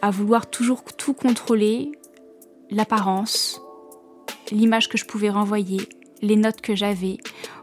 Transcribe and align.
À 0.00 0.10
vouloir 0.10 0.48
toujours 0.48 0.82
tout 0.84 1.14
contrôler, 1.14 1.92
l'apparence, 2.70 3.60
l'image 4.50 4.88
que 4.88 4.98
je 4.98 5.04
pouvais 5.04 5.30
renvoyer, 5.30 5.80
les 6.22 6.36
notes 6.36 6.60
que 6.60 6.74
j'avais, 6.74 7.18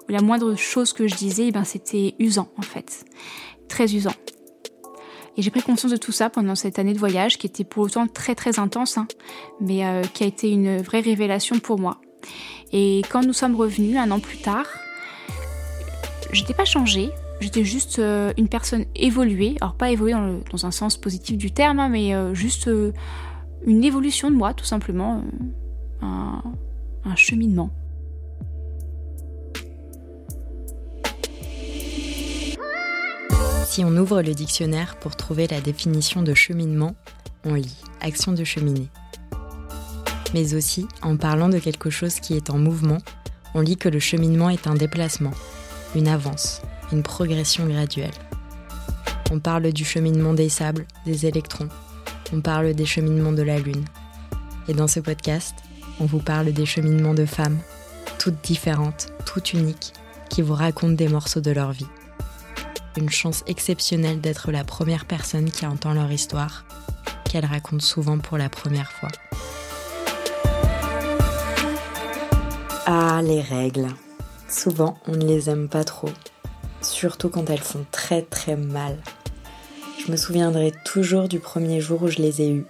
la 0.07 0.21
moindre 0.21 0.55
chose 0.55 0.93
que 0.93 1.07
je 1.07 1.15
disais, 1.15 1.47
eh 1.47 1.51
ben 1.51 1.63
c'était 1.63 2.15
usant 2.19 2.49
en 2.57 2.61
fait, 2.61 3.05
très 3.67 3.93
usant. 3.93 4.13
Et 5.37 5.41
j'ai 5.41 5.51
pris 5.51 5.61
conscience 5.61 5.91
de 5.91 5.97
tout 5.97 6.11
ça 6.11 6.29
pendant 6.29 6.55
cette 6.55 6.79
année 6.79 6.93
de 6.93 6.99
voyage 6.99 7.37
qui 7.37 7.47
était 7.47 7.63
pour 7.63 7.83
autant 7.83 8.07
très 8.07 8.35
très 8.35 8.59
intense, 8.59 8.97
hein, 8.97 9.07
mais 9.61 9.85
euh, 9.85 10.01
qui 10.03 10.23
a 10.23 10.27
été 10.27 10.49
une 10.49 10.81
vraie 10.81 10.99
révélation 10.99 11.59
pour 11.59 11.79
moi. 11.79 12.01
Et 12.71 13.01
quand 13.09 13.23
nous 13.23 13.33
sommes 13.33 13.55
revenus 13.55 13.97
un 13.97 14.11
an 14.11 14.19
plus 14.19 14.39
tard, 14.39 14.67
j'étais 16.31 16.53
pas 16.53 16.65
changée, 16.65 17.09
j'étais 17.39 17.63
juste 17.63 17.99
euh, 17.99 18.33
une 18.37 18.49
personne 18.49 18.85
évoluée, 18.95 19.55
alors 19.61 19.75
pas 19.75 19.91
évoluée 19.91 20.13
dans, 20.51 20.65
un 20.65 20.71
sens 20.71 20.97
positif 20.97 21.37
du 21.37 21.51
terme, 21.51 21.79
hein, 21.79 21.89
mais 21.89 22.13
euh, 22.13 22.33
juste 22.33 22.69
une 23.65 23.83
évolution 23.83 24.31
de 24.31 24.35
moi 24.35 24.53
tout 24.53 24.65
simplement, 24.65 25.23
un, 26.01 26.43
un 27.05 27.15
cheminement. 27.15 27.71
Si 33.65 33.85
on 33.85 33.95
ouvre 33.97 34.21
le 34.21 34.33
dictionnaire 34.33 34.97
pour 34.97 35.15
trouver 35.15 35.47
la 35.47 35.61
définition 35.61 36.23
de 36.23 36.33
cheminement, 36.33 36.95
on 37.45 37.53
lit 37.53 37.77
action 38.01 38.31
de 38.31 38.43
cheminer. 38.43 38.89
Mais 40.33 40.53
aussi, 40.53 40.87
en 41.01 41.17
parlant 41.17 41.49
de 41.49 41.59
quelque 41.59 41.89
chose 41.89 42.19
qui 42.19 42.35
est 42.35 42.49
en 42.49 42.57
mouvement, 42.57 42.97
on 43.53 43.61
lit 43.61 43.77
que 43.77 43.89
le 43.89 43.99
cheminement 43.99 44.49
est 44.49 44.67
un 44.67 44.75
déplacement, 44.75 45.33
une 45.95 46.07
avance, 46.07 46.61
une 46.91 47.03
progression 47.03 47.67
graduelle. 47.67 48.13
On 49.31 49.39
parle 49.39 49.71
du 49.71 49.85
cheminement 49.85 50.33
des 50.33 50.49
sables, 50.49 50.85
des 51.05 51.25
électrons, 51.25 51.69
on 52.33 52.41
parle 52.41 52.73
des 52.73 52.85
cheminements 52.85 53.31
de 53.31 53.43
la 53.43 53.59
Lune. 53.59 53.85
Et 54.67 54.73
dans 54.73 54.87
ce 54.87 54.99
podcast, 54.99 55.55
on 55.99 56.05
vous 56.05 56.19
parle 56.19 56.51
des 56.51 56.65
cheminements 56.65 57.13
de 57.13 57.25
femmes, 57.25 57.59
toutes 58.17 58.41
différentes, 58.43 59.07
toutes 59.25 59.53
uniques, 59.53 59.93
qui 60.29 60.41
vous 60.41 60.53
racontent 60.53 60.93
des 60.93 61.07
morceaux 61.07 61.41
de 61.41 61.51
leur 61.51 61.71
vie 61.71 61.87
une 62.99 63.09
chance 63.09 63.43
exceptionnelle 63.47 64.21
d'être 64.21 64.51
la 64.51 64.63
première 64.63 65.05
personne 65.05 65.49
qui 65.49 65.65
entend 65.65 65.93
leur 65.93 66.11
histoire, 66.11 66.65
qu'elles 67.23 67.45
racontent 67.45 67.85
souvent 67.85 68.19
pour 68.19 68.37
la 68.37 68.49
première 68.49 68.91
fois. 68.91 69.09
Ah, 72.85 73.21
les 73.23 73.41
règles. 73.41 73.87
Souvent, 74.47 74.97
on 75.07 75.11
ne 75.11 75.25
les 75.25 75.49
aime 75.49 75.69
pas 75.69 75.83
trop, 75.83 76.09
surtout 76.99 77.29
quand 77.29 77.49
elles 77.49 77.59
font 77.59 77.85
très 77.91 78.23
très 78.23 78.57
mal. 78.57 78.97
Je 80.05 80.11
me 80.11 80.17
souviendrai 80.17 80.73
toujours 80.83 81.29
du 81.29 81.39
premier 81.39 81.79
jour 81.79 82.03
où 82.03 82.07
je 82.09 82.17
les 82.17 82.41
ai 82.41 82.49
eues. 82.49 82.65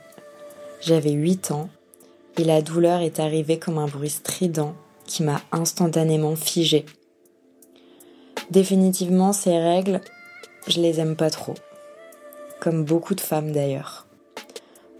J'avais 0.81 1.13
8 1.13 1.49
ans 1.49 1.67
et 2.37 2.43
la 2.43 2.61
douleur 2.61 3.01
est 3.01 3.19
arrivée 3.19 3.57
comme 3.57 3.79
un 3.79 3.87
bruit 3.87 4.11
strident 4.11 4.75
qui 5.07 5.23
m'a 5.23 5.41
instantanément 5.51 6.35
figée. 6.35 6.85
Définitivement, 8.51 9.33
ces 9.33 9.57
règles, 9.57 9.99
je 10.67 10.79
les 10.79 10.99
aime 10.99 11.15
pas 11.15 11.31
trop. 11.31 11.55
Comme 12.59 12.85
beaucoup 12.85 13.15
de 13.15 13.21
femmes 13.21 13.51
d'ailleurs. 13.51 14.05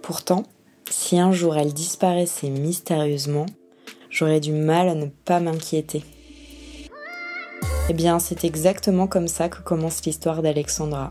Pourtant, 0.02 0.44
si 0.90 1.20
un 1.20 1.32
jour 1.32 1.56
elles 1.56 1.74
disparaissaient 1.74 2.50
mystérieusement, 2.50 3.46
j'aurais 4.10 4.40
du 4.40 4.54
mal 4.54 4.90
à 4.90 4.96
ne 4.96 5.06
pas 5.06 5.40
m'inquiéter. 5.40 6.04
Eh 7.92 7.94
bien, 7.94 8.20
c'est 8.20 8.44
exactement 8.44 9.08
comme 9.08 9.28
ça 9.28 9.50
que 9.50 9.64
commence 9.64 10.06
l'histoire 10.06 10.44
d'Alexandra. 10.44 11.10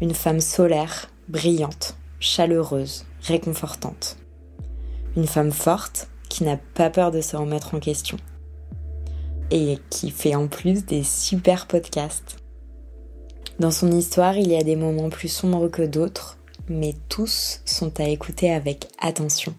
Une 0.00 0.14
femme 0.14 0.40
solaire, 0.40 1.12
brillante, 1.28 1.96
chaleureuse, 2.18 3.06
réconfortante. 3.22 4.16
Une 5.16 5.28
femme 5.28 5.52
forte 5.52 6.08
qui 6.28 6.42
n'a 6.42 6.56
pas 6.56 6.90
peur 6.90 7.12
de 7.12 7.20
se 7.20 7.36
remettre 7.36 7.76
en 7.76 7.78
question. 7.78 8.16
Et 9.52 9.78
qui 9.88 10.10
fait 10.10 10.34
en 10.34 10.48
plus 10.48 10.84
des 10.84 11.04
super 11.04 11.66
podcasts. 11.68 12.38
Dans 13.60 13.70
son 13.70 13.92
histoire, 13.92 14.36
il 14.36 14.50
y 14.50 14.56
a 14.56 14.64
des 14.64 14.74
moments 14.74 15.08
plus 15.08 15.28
sombres 15.28 15.68
que 15.68 15.82
d'autres, 15.82 16.36
mais 16.68 16.96
tous 17.08 17.60
sont 17.64 18.00
à 18.00 18.08
écouter 18.08 18.52
avec 18.52 18.88
attention. 19.00 19.54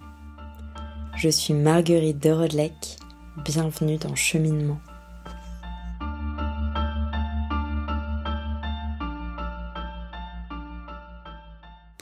Je 1.15 1.29
suis 1.29 1.53
Marguerite 1.53 2.21
de 2.21 2.31
Rodelec, 2.31 2.97
bienvenue 3.45 3.95
dans 3.95 4.13
Cheminement. 4.13 4.79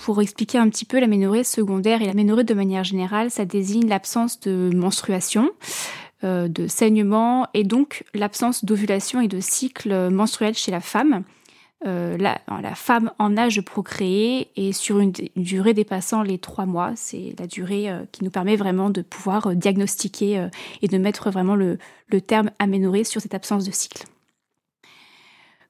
Pour 0.05 0.21
expliquer 0.21 0.59
un 0.59 0.69
petit 0.69 0.85
peu 0.85 0.99
l'aménorrhée 0.99 1.43
secondaire 1.43 2.03
et 2.03 2.05
l'aménorrhée 2.05 2.43
de 2.43 2.53
manière 2.53 2.83
générale, 2.83 3.31
ça 3.31 3.43
désigne 3.43 3.87
l'absence 3.89 4.39
de 4.39 4.69
menstruation, 4.71 5.49
euh, 6.23 6.47
de 6.47 6.67
saignement 6.67 7.47
et 7.55 7.63
donc 7.63 8.03
l'absence 8.13 8.65
d'ovulation 8.65 9.19
et 9.19 9.27
de 9.27 9.39
cycle 9.39 10.11
menstruel 10.11 10.53
chez 10.53 10.69
la 10.69 10.79
femme. 10.79 11.23
Euh, 11.87 12.19
la, 12.19 12.37
femme 12.75 13.13
en 13.17 13.35
âge 13.35 13.55
de 13.55 13.61
procréer 13.61 14.51
et 14.55 14.73
sur 14.73 14.99
une, 14.99 15.11
durée 15.35 15.73
dépassant 15.73 16.21
les 16.21 16.37
trois 16.37 16.67
mois. 16.67 16.91
C'est 16.95 17.33
la 17.39 17.47
durée 17.47 17.89
euh, 17.89 18.05
qui 18.11 18.23
nous 18.23 18.29
permet 18.29 18.57
vraiment 18.57 18.91
de 18.91 19.01
pouvoir 19.01 19.55
diagnostiquer 19.55 20.49
et 20.83 20.87
de 20.87 20.97
mettre 20.99 21.31
vraiment 21.31 21.55
le, 21.55 21.79
terme 22.27 22.51
aménorrhée 22.59 23.05
sur 23.05 23.21
cette 23.21 23.33
absence 23.33 23.65
de 23.65 23.71
cycle. 23.71 24.03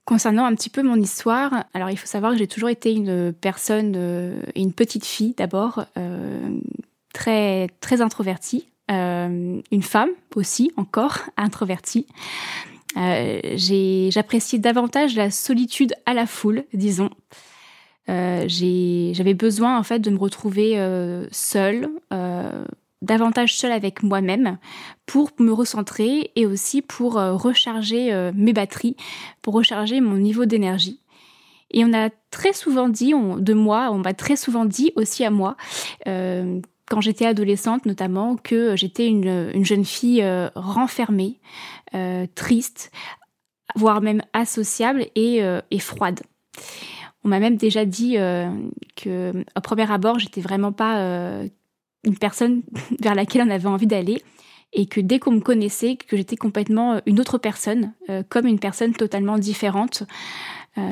Concernant 0.05 0.45
un 0.45 0.53
petit 0.53 0.69
peu 0.69 0.83
mon 0.83 0.97
histoire, 1.01 1.66
alors 1.73 1.89
il 1.89 1.97
faut 1.97 2.05
savoir 2.05 2.31
que 2.31 2.38
j'ai 2.38 2.47
toujours 2.47 2.69
été 2.69 2.93
une 2.93 3.33
personne, 3.33 4.39
une 4.55 4.71
petite 4.71 5.03
fille 5.03 5.33
d'abord, 5.35 5.85
très 7.11 7.69
très 7.81 8.01
introvertie, 8.01 8.67
une 8.88 9.81
femme 9.81 10.11
aussi 10.35 10.71
encore 10.77 11.21
introvertie. 11.38 12.05
Euh, 12.97 13.39
j'appréciais 14.09 14.59
davantage 14.59 15.16
la 15.16 15.31
solitude 15.31 15.93
à 16.05 16.13
la 16.13 16.25
foule, 16.25 16.63
disons. 16.73 17.09
Euh, 18.07 18.45
j'avais 18.47 19.33
besoin 19.33 19.77
en 19.77 19.83
fait 19.83 19.99
de 19.99 20.09
me 20.09 20.17
retrouver 20.17 20.79
euh, 20.79 21.27
seule, 21.31 21.89
davantage 23.01 23.56
seule 23.56 23.72
avec 23.72 24.03
moi-même, 24.03 24.57
pour 25.06 25.31
me 25.39 25.51
recentrer 25.51 26.31
et 26.35 26.45
aussi 26.45 26.81
pour 26.81 27.13
recharger 27.13 28.31
mes 28.33 28.53
batteries, 28.53 28.95
pour 29.41 29.53
recharger 29.53 30.01
mon 30.01 30.17
niveau 30.17 30.45
d'énergie. 30.45 31.01
Et 31.72 31.84
on 31.84 31.94
a 31.94 32.09
très 32.31 32.53
souvent 32.53 32.89
dit 32.89 33.13
de 33.13 33.53
moi, 33.53 33.89
on 33.91 34.00
m'a 34.00 34.13
très 34.13 34.35
souvent 34.35 34.66
dit 34.66 34.91
aussi 34.95 35.23
à 35.23 35.29
moi, 35.29 35.55
quand 36.05 37.01
j'étais 37.01 37.25
adolescente 37.25 37.85
notamment, 37.85 38.38
que 38.38 38.75
j'étais 38.75 39.07
une, 39.07 39.51
une, 39.53 39.66
jeune 39.66 39.85
fille 39.85 40.25
renfermée, 40.55 41.39
euh, 41.95 42.25
triste, 42.35 42.91
voire 43.75 44.01
même 44.01 44.22
associable 44.34 45.05
et, 45.16 45.41
euh, 45.44 45.61
froide. 45.79 46.22
On 47.23 47.29
m'a 47.29 47.39
même 47.39 47.55
déjà 47.55 47.85
dit 47.85 48.17
euh, 48.17 48.50
que, 48.97 49.45
au 49.55 49.61
premier 49.61 49.89
abord, 49.89 50.19
j'étais 50.19 50.41
vraiment 50.41 50.73
pas 50.73 51.44
une 52.05 52.17
personne 52.17 52.61
vers 52.99 53.16
laquelle 53.16 53.43
on 53.47 53.49
avait 53.49 53.67
envie 53.67 53.88
d'aller 53.88 54.21
et 54.73 54.88
que 54.88 54.99
dès 54.99 55.19
qu'on 55.19 55.31
me 55.31 55.39
connaissait, 55.39 55.95
que 55.95 56.17
j'étais 56.17 56.35
complètement 56.35 56.99
une 57.05 57.21
autre 57.21 57.38
personne, 57.38 57.93
comme 58.27 58.45
une 58.45 58.59
personne 58.59 58.93
totalement 58.93 59.38
différente. 59.38 60.03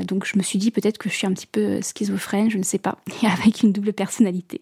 donc 0.06 0.26
je 0.26 0.38
me 0.38 0.44
suis 0.44 0.58
dit 0.58 0.72
peut-être 0.72 0.98
que 0.98 1.10
je 1.10 1.16
suis 1.16 1.28
un 1.28 1.34
petit 1.34 1.48
peu 1.48 1.82
schizophrène, 1.82 2.50
je 2.50 2.58
ne 2.58 2.64
sais 2.64 2.78
pas, 2.78 2.98
et 3.22 3.28
avec 3.42 3.62
une 3.62 3.74
double 3.74 3.92
personnalité. 3.92 4.62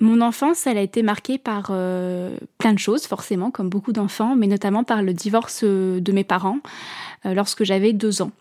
Mon 0.00 0.20
enfance, 0.20 0.66
elle 0.66 0.76
a 0.76 0.82
été 0.82 1.02
marquée 1.02 1.38
par 1.38 1.68
euh, 1.70 2.36
plein 2.58 2.72
de 2.72 2.78
choses, 2.78 3.06
forcément, 3.06 3.50
comme 3.50 3.68
beaucoup 3.68 3.92
d'enfants, 3.92 4.34
mais 4.34 4.48
notamment 4.48 4.82
par 4.82 5.02
le 5.02 5.14
divorce 5.14 5.62
euh, 5.62 6.00
de 6.00 6.12
mes 6.12 6.24
parents 6.24 6.58
euh, 7.26 7.34
lorsque 7.34 7.64
j'avais 7.64 7.92
deux 7.92 8.20
ans. 8.20 8.32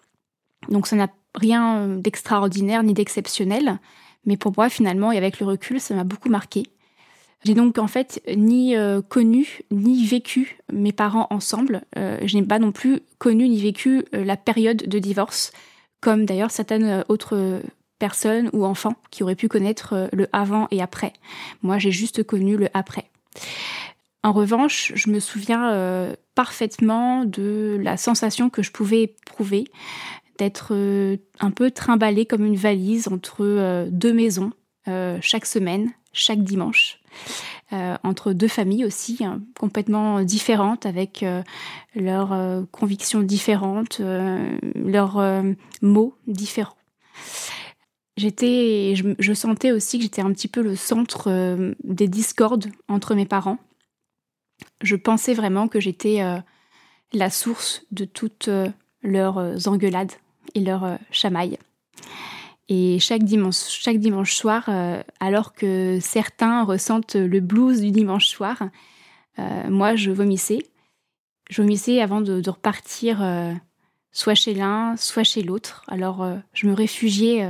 Donc 0.69 0.87
ça 0.87 0.95
n'a 0.95 1.09
rien 1.35 1.87
d'extraordinaire 1.87 2.81
ni 2.83 2.93
d'exceptionnel, 2.93 3.79
mais 4.25 4.35
pour 4.35 4.53
moi, 4.57 4.69
finalement, 4.69 5.11
et 5.11 5.17
avec 5.17 5.39
le 5.39 5.45
recul, 5.45 5.79
ça 5.79 5.93
m'a 5.93 6.03
beaucoup 6.03 6.29
marqué. 6.29 6.63
J'ai 7.43 7.53
donc 7.53 7.77
en 7.77 7.87
fait 7.87 8.21
ni 8.35 8.75
connu 9.09 9.61
ni 9.69 10.05
vécu 10.05 10.57
mes 10.71 10.93
parents 10.93 11.27
ensemble. 11.29 11.83
je 11.95 12.37
n'ai 12.37 12.43
pas 12.43 12.59
non 12.59 12.71
plus 12.71 13.01
connu 13.17 13.49
ni 13.49 13.61
vécu 13.61 14.05
la 14.13 14.37
période 14.37 14.77
de 14.77 14.99
divorce, 14.99 15.51
comme 15.99 16.25
d'ailleurs 16.25 16.51
certaines 16.51 17.03
autres 17.09 17.61
personnes 18.03 18.49
ou 18.51 18.65
enfants 18.65 18.95
qui 19.11 19.23
auraient 19.23 19.33
pu 19.33 19.47
connaître 19.47 19.93
euh, 19.93 20.07
le 20.11 20.27
avant 20.33 20.67
et 20.71 20.81
après. 20.81 21.13
Moi, 21.61 21.77
j'ai 21.77 21.91
juste 21.91 22.21
connu 22.23 22.57
le 22.57 22.67
après. 22.73 23.05
En 24.23 24.33
revanche, 24.33 24.91
je 24.93 25.09
me 25.09 25.21
souviens 25.21 25.71
euh, 25.71 26.13
parfaitement 26.35 27.23
de 27.23 27.79
la 27.81 27.95
sensation 27.95 28.49
que 28.49 28.61
je 28.61 28.71
pouvais 28.71 29.03
éprouver 29.03 29.63
d'être 30.37 30.73
euh, 30.73 31.15
un 31.39 31.51
peu 31.51 31.71
trimballée 31.71 32.25
comme 32.25 32.43
une 32.43 32.57
valise 32.57 33.07
entre 33.07 33.87
deux 33.89 34.13
maisons 34.13 34.51
chaque 35.21 35.45
semaine, 35.45 35.91
chaque 36.13 36.43
dimanche. 36.43 36.99
entre 37.71 38.33
deux 38.33 38.47
familles 38.47 38.85
aussi, 38.85 39.23
hein, 39.25 39.41
complètement 39.59 40.21
différentes, 40.21 40.85
avec 40.85 41.25
leurs 41.95 42.65
convictions 42.71 43.21
différentes, 43.21 43.99
leurs 44.75 45.43
mots 45.81 46.15
différents. 46.27 46.77
J'étais, 48.15 48.93
je, 48.95 49.33
sentais 49.33 49.71
aussi 49.71 49.97
que 49.97 50.03
j'étais 50.03 50.21
un 50.21 50.31
petit 50.31 50.47
peu 50.47 50.61
le 50.61 50.75
centre 50.75 51.73
des 51.83 52.07
discordes 52.07 52.67
entre 52.87 53.15
mes 53.15 53.25
parents. 53.25 53.57
Je 54.83 54.95
pensais 54.95 55.33
vraiment 55.33 55.67
que 55.67 55.79
j'étais 55.79 56.21
la 57.11 57.29
source 57.31 57.85
de 57.91 58.05
toutes 58.05 58.49
leurs 59.01 59.67
engueulades 59.67 60.11
et 60.53 60.59
leurs 60.59 60.99
chamailles. 61.11 61.57
Et 62.75 62.97
chaque 62.97 63.23
dimanche, 63.23 64.33
soir, 64.33 64.63
euh, 64.67 65.03
alors 65.19 65.53
que 65.53 65.99
certains 66.01 66.63
ressentent 66.63 67.15
le 67.15 67.39
blues 67.39 67.81
du 67.81 67.91
dimanche 67.91 68.25
soir, 68.25 68.63
euh, 69.37 69.69
moi 69.69 69.95
je 69.95 70.09
vomissais. 70.09 70.57
Je 71.51 71.61
vomissais 71.61 72.01
avant 72.01 72.19
de, 72.19 72.49
repartir 72.49 73.21
euh, 73.21 73.53
soit 74.11 74.33
chez 74.33 74.55
l'un, 74.55 74.97
soit 74.97 75.23
chez 75.23 75.43
l'autre. 75.43 75.83
Alors 75.87 76.27
je 76.53 76.65
me 76.65 76.73
réfugiais 76.73 77.47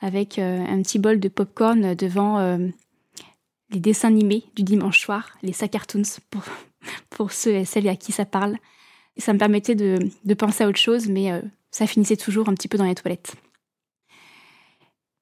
avec 0.00 0.38
un 0.38 0.80
petit 0.80 0.98
bol 0.98 1.20
de 1.20 1.28
popcorn 1.28 1.94
devant 1.94 2.58
les 3.68 3.80
dessins 3.80 4.08
animés 4.08 4.44
du 4.56 4.62
dimanche 4.62 4.98
soir, 4.98 5.36
les 5.42 5.52
sac 5.52 5.72
cartoons 5.72 6.04
pour, 7.10 7.32
ceux 7.32 7.54
et 7.54 7.66
celles 7.66 7.88
à 7.88 7.96
qui 7.96 8.12
ça 8.12 8.24
parle. 8.24 8.56
Et 9.16 9.20
ça 9.20 9.34
me 9.34 9.38
permettait 9.38 9.74
de 9.74 10.34
penser 10.34 10.64
à 10.64 10.68
autre 10.68 10.78
chose, 10.78 11.06
mais 11.06 11.38
ça 11.70 11.86
finissait 11.86 12.16
toujours 12.16 12.48
un 12.48 12.54
petit 12.54 12.68
peu 12.68 12.78
dans 12.78 12.84
les 12.84 12.94
toilettes. 12.94 13.36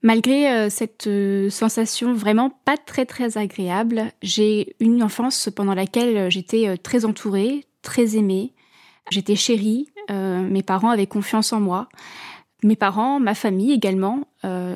Malgré 0.02 0.50
euh, 0.50 0.68
cette 0.68 1.06
euh, 1.06 1.48
sensation 1.48 2.12
vraiment 2.12 2.50
pas 2.64 2.76
très 2.76 3.06
très 3.06 3.38
agréable, 3.38 4.10
j'ai 4.20 4.74
une 4.80 5.00
enfance 5.00 5.48
pendant 5.54 5.74
laquelle 5.74 6.16
euh, 6.16 6.30
j'étais 6.30 6.76
très 6.76 7.04
entourée, 7.04 7.64
très 7.82 8.16
aimée, 8.16 8.52
j'étais 9.10 9.36
chérie, 9.36 9.88
mes 10.10 10.62
parents 10.62 10.90
avaient 10.90 11.06
confiance 11.06 11.52
en 11.52 11.60
moi, 11.60 11.88
mes 12.62 12.76
parents, 12.76 13.18
ma 13.18 13.34
famille 13.34 13.72
également, 13.72 14.28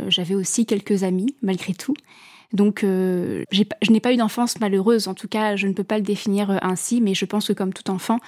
j'avais 0.09 0.35
aussi 0.35 0.65
quelques 0.67 1.03
amis 1.03 1.37
malgré 1.43 1.75
tout. 1.75 1.95
Donc 2.53 2.81
je 2.83 3.91
n'ai 3.91 4.01
pas 4.01 4.13
eu 4.13 4.17
d'enfance 4.17 4.59
malheureuse, 4.61 5.09
en 5.09 5.15
tout 5.15 5.29
cas 5.29 5.57
je 5.57 5.67
ne 5.67 5.73
peux 5.73 5.85
pas 5.85 5.99
le 5.99 6.05
définir 6.05 6.59
ainsi, 6.63 7.01
mais 7.01 7.15
je 7.15 7.25
pense 7.27 7.49
que 7.49 7.53
comme 7.53 7.73
tout 7.73 7.91
enfant, 7.91 8.19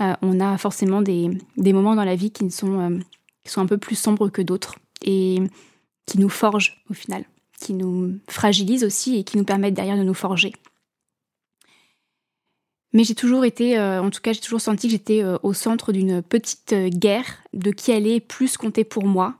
on 0.00 0.40
a 0.40 0.56
forcément 0.58 1.02
des, 1.02 1.30
moments 1.56 1.94
dans 1.94 2.04
la 2.04 2.16
vie 2.16 2.30
qui, 2.30 2.50
sont, 2.50 2.98
qui 3.44 3.52
sont 3.52 3.60
un 3.60 3.66
peu 3.66 3.78
plus 3.78 3.96
sombres 3.96 4.30
que 4.30 4.42
d'autres. 4.42 4.76
Et 5.04 5.38
qui 6.08 6.18
nous 6.18 6.30
forgent 6.30 6.82
au 6.90 6.94
final, 6.94 7.24
qui 7.60 7.74
nous 7.74 8.18
fragilisent 8.28 8.84
aussi 8.84 9.18
et 9.18 9.24
qui 9.24 9.36
nous 9.36 9.44
permettent 9.44 9.74
derrière 9.74 9.98
de 9.98 10.02
nous 10.02 10.14
forger. 10.14 10.52
Mais 12.94 13.04
j'ai 13.04 13.14
toujours 13.14 13.44
été, 13.44 13.78
euh, 13.78 14.02
en 14.02 14.10
tout 14.10 14.22
cas 14.22 14.32
j'ai 14.32 14.40
toujours 14.40 14.62
senti 14.62 14.86
que 14.86 14.92
j'étais 14.92 15.22
euh, 15.22 15.36
au 15.42 15.52
centre 15.52 15.92
d'une 15.92 16.22
petite 16.22 16.72
euh, 16.72 16.88
guerre 16.88 17.26
de 17.52 17.70
qui 17.70 17.92
allait 17.92 18.18
plus 18.18 18.56
compter 18.56 18.82
pour 18.82 19.04
moi. 19.04 19.34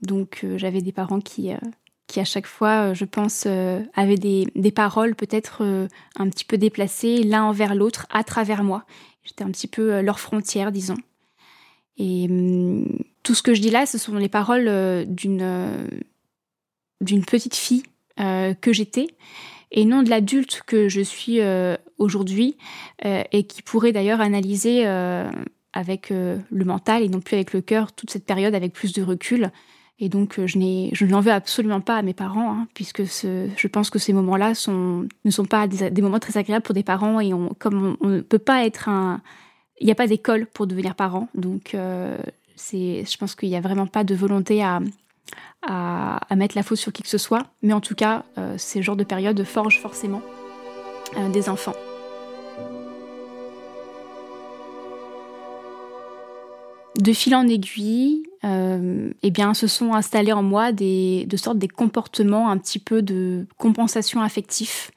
Donc 0.00 0.46
j'avais 0.54 0.80
des 0.80 0.92
parents 0.92 1.20
qui, 1.20 1.50
qui 2.06 2.20
à 2.20 2.24
chaque 2.24 2.46
fois, 2.46 2.94
je 2.94 3.04
pense, 3.04 3.46
avaient 3.96 4.16
des, 4.16 4.46
des 4.54 4.70
paroles 4.70 5.16
peut-être 5.16 5.88
un 6.16 6.30
petit 6.30 6.44
peu 6.44 6.56
déplacées 6.56 7.24
l'un 7.24 7.42
envers 7.42 7.74
l'autre 7.74 8.06
à 8.10 8.22
travers 8.22 8.62
moi. 8.62 8.84
J'étais 9.24 9.42
un 9.42 9.50
petit 9.50 9.66
peu 9.66 10.00
leur 10.00 10.20
frontière, 10.20 10.70
disons. 10.70 10.98
Et 11.98 12.26
hum, 12.30 12.86
tout 13.22 13.34
ce 13.34 13.42
que 13.42 13.52
je 13.52 13.60
dis 13.60 13.70
là, 13.70 13.84
ce 13.84 13.98
sont 13.98 14.14
les 14.14 14.28
paroles 14.28 14.68
euh, 14.68 15.04
d'une 15.04 15.42
euh, 15.42 15.86
d'une 17.00 17.24
petite 17.24 17.54
fille 17.54 17.82
euh, 18.20 18.54
que 18.54 18.72
j'étais 18.72 19.08
et 19.70 19.84
non 19.84 20.02
de 20.02 20.08
l'adulte 20.08 20.62
que 20.66 20.88
je 20.88 21.02
suis 21.02 21.40
aujourd'hui 21.98 22.56
et 23.04 23.42
qui 23.44 23.60
pourrait 23.60 23.92
d'ailleurs 23.92 24.22
analyser 24.22 24.86
avec 25.74 26.08
le 26.08 26.64
mental 26.64 27.02
et 27.02 27.10
non 27.10 27.20
plus 27.20 27.34
avec 27.34 27.52
le 27.52 27.60
cœur 27.60 27.92
toute 27.92 28.10
cette 28.10 28.24
période 28.24 28.54
avec 28.54 28.72
plus 28.72 28.94
de 28.94 29.02
recul. 29.02 29.50
Et 29.98 30.08
donc 30.08 30.40
je 30.42 30.56
n'ai 30.56 30.88
je 30.94 31.04
ne 31.04 31.10
l'en 31.10 31.20
veux 31.20 31.32
absolument 31.32 31.82
pas 31.82 31.96
à 31.96 32.02
mes 32.02 32.14
parents 32.14 32.50
hein, 32.50 32.66
puisque 32.72 33.02
je 33.04 33.66
pense 33.66 33.90
que 33.90 33.98
ces 33.98 34.14
moments-là 34.14 34.54
ne 35.24 35.30
sont 35.30 35.44
pas 35.44 35.66
des, 35.66 36.00
moments 36.00 36.18
très 36.18 36.38
agréables 36.38 36.64
pour 36.64 36.74
des 36.74 36.82
parents 36.82 37.20
et 37.20 37.30
comme 37.58 37.98
on 38.00 38.08
ne 38.08 38.20
peut 38.22 38.38
pas 38.38 38.64
être 38.64 38.88
un 38.88 39.20
il 39.80 39.86
n'y 39.86 39.92
a 39.92 39.94
pas 39.94 40.06
d'école 40.06 40.46
pour 40.46 40.66
devenir 40.66 40.94
parent, 40.94 41.28
donc 41.34 41.74
euh, 41.74 42.16
je 42.72 43.16
pense 43.16 43.34
qu'il 43.34 43.48
n'y 43.48 43.56
a 43.56 43.60
vraiment 43.60 43.86
pas 43.86 44.04
de 44.04 44.14
volonté 44.14 44.62
à, 44.62 44.80
mettre 46.34 46.56
la 46.56 46.62
faute 46.62 46.78
sur 46.78 46.92
qui 46.92 47.02
que 47.02 47.08
ce 47.08 47.18
soit, 47.18 47.46
mais 47.62 47.72
en 47.72 47.80
tout 47.80 47.94
cas, 47.94 48.24
euh, 48.38 48.54
ces 48.58 48.82
genres 48.82 48.96
de 48.96 49.04
périodes 49.04 49.42
forgent 49.44 49.80
forcément 49.80 50.22
euh, 51.16 51.28
des 51.30 51.48
enfants. 51.48 51.74
De 56.96 57.12
fil 57.12 57.34
en 57.34 57.46
aiguille, 57.46 58.24
eh 58.42 59.30
bien, 59.30 59.54
se 59.54 59.66
sont 59.66 59.94
installés 59.94 60.32
en 60.32 60.42
moi 60.42 60.72
des, 60.72 61.26
de 61.26 61.36
sortes 61.36 61.58
des 61.58 61.68
comportements 61.68 62.50
un 62.50 62.58
petit 62.58 62.80
peu 62.80 63.02
de 63.02 63.46
compensation 63.56 64.20
affectif 64.20 64.90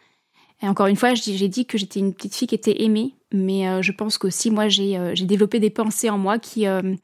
et 0.61 0.67
encore 0.67 0.87
une 0.87 0.95
fois, 0.95 1.15
j'ai 1.15 1.47
dit 1.47 1.65
que 1.65 1.77
j'étais 1.77 1.99
une 1.99 2.13
petite 2.13 2.35
fille 2.35 2.47
qui 2.47 2.55
était 2.55 2.83
aimée, 2.83 3.15
mais 3.33 3.67
euh, 3.67 3.81
je 3.81 3.91
pense 3.91 4.17
qu'aussi, 4.17 4.51
moi, 4.51 4.65
euh, 4.65 5.11
j'ai 5.15 5.25
développé 5.25 5.59
des 5.59 5.71
pensées 5.71 6.09
en 6.09 6.19
moi 6.19 6.37
qui, 6.37 6.67
euh, 6.67 6.95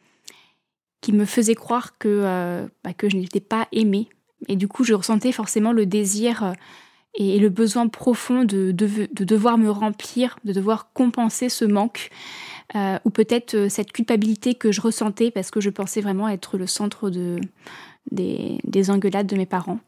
qui 1.01 1.11
me 1.11 1.25
faisaient 1.25 1.55
croire 1.55 1.97
que, 1.97 2.67
bah, 2.83 2.93
que 2.93 3.09
je 3.09 3.17
n'étais 3.17 3.39
pas 3.39 3.67
aimée. 3.71 4.09
Et 4.47 4.55
du 4.55 4.67
coup, 4.67 4.83
je 4.83 4.93
ressentais 4.93 5.31
forcément 5.31 5.71
le 5.71 5.87
désir 5.87 6.53
et 7.15 7.39
le 7.39 7.49
besoin 7.49 7.87
profond 7.87 8.43
de, 8.43 8.71
de, 8.71 9.07
de, 9.11 9.23
devoir 9.23 9.57
me 9.57 9.71
remplir, 9.71 10.37
de 10.43 10.53
devoir 10.53 10.93
compenser 10.93 11.49
ce 11.49 11.65
manque, 11.65 12.11
ou 12.75 13.09
peut-être 13.09 13.69
cette 13.69 13.91
culpabilité 13.91 14.53
que 14.53 14.71
je 14.71 14.81
ressentais 14.81 15.31
parce 15.31 15.49
que 15.49 15.59
je 15.59 15.71
pensais 15.71 16.01
vraiment 16.01 16.29
être 16.29 16.59
le 16.59 16.67
centre 16.67 17.09
de, 17.09 17.39
des, 18.11 18.59
des 18.63 18.91
engueulades 18.91 19.25
de 19.25 19.35
mes 19.35 19.47
parents. 19.47 19.79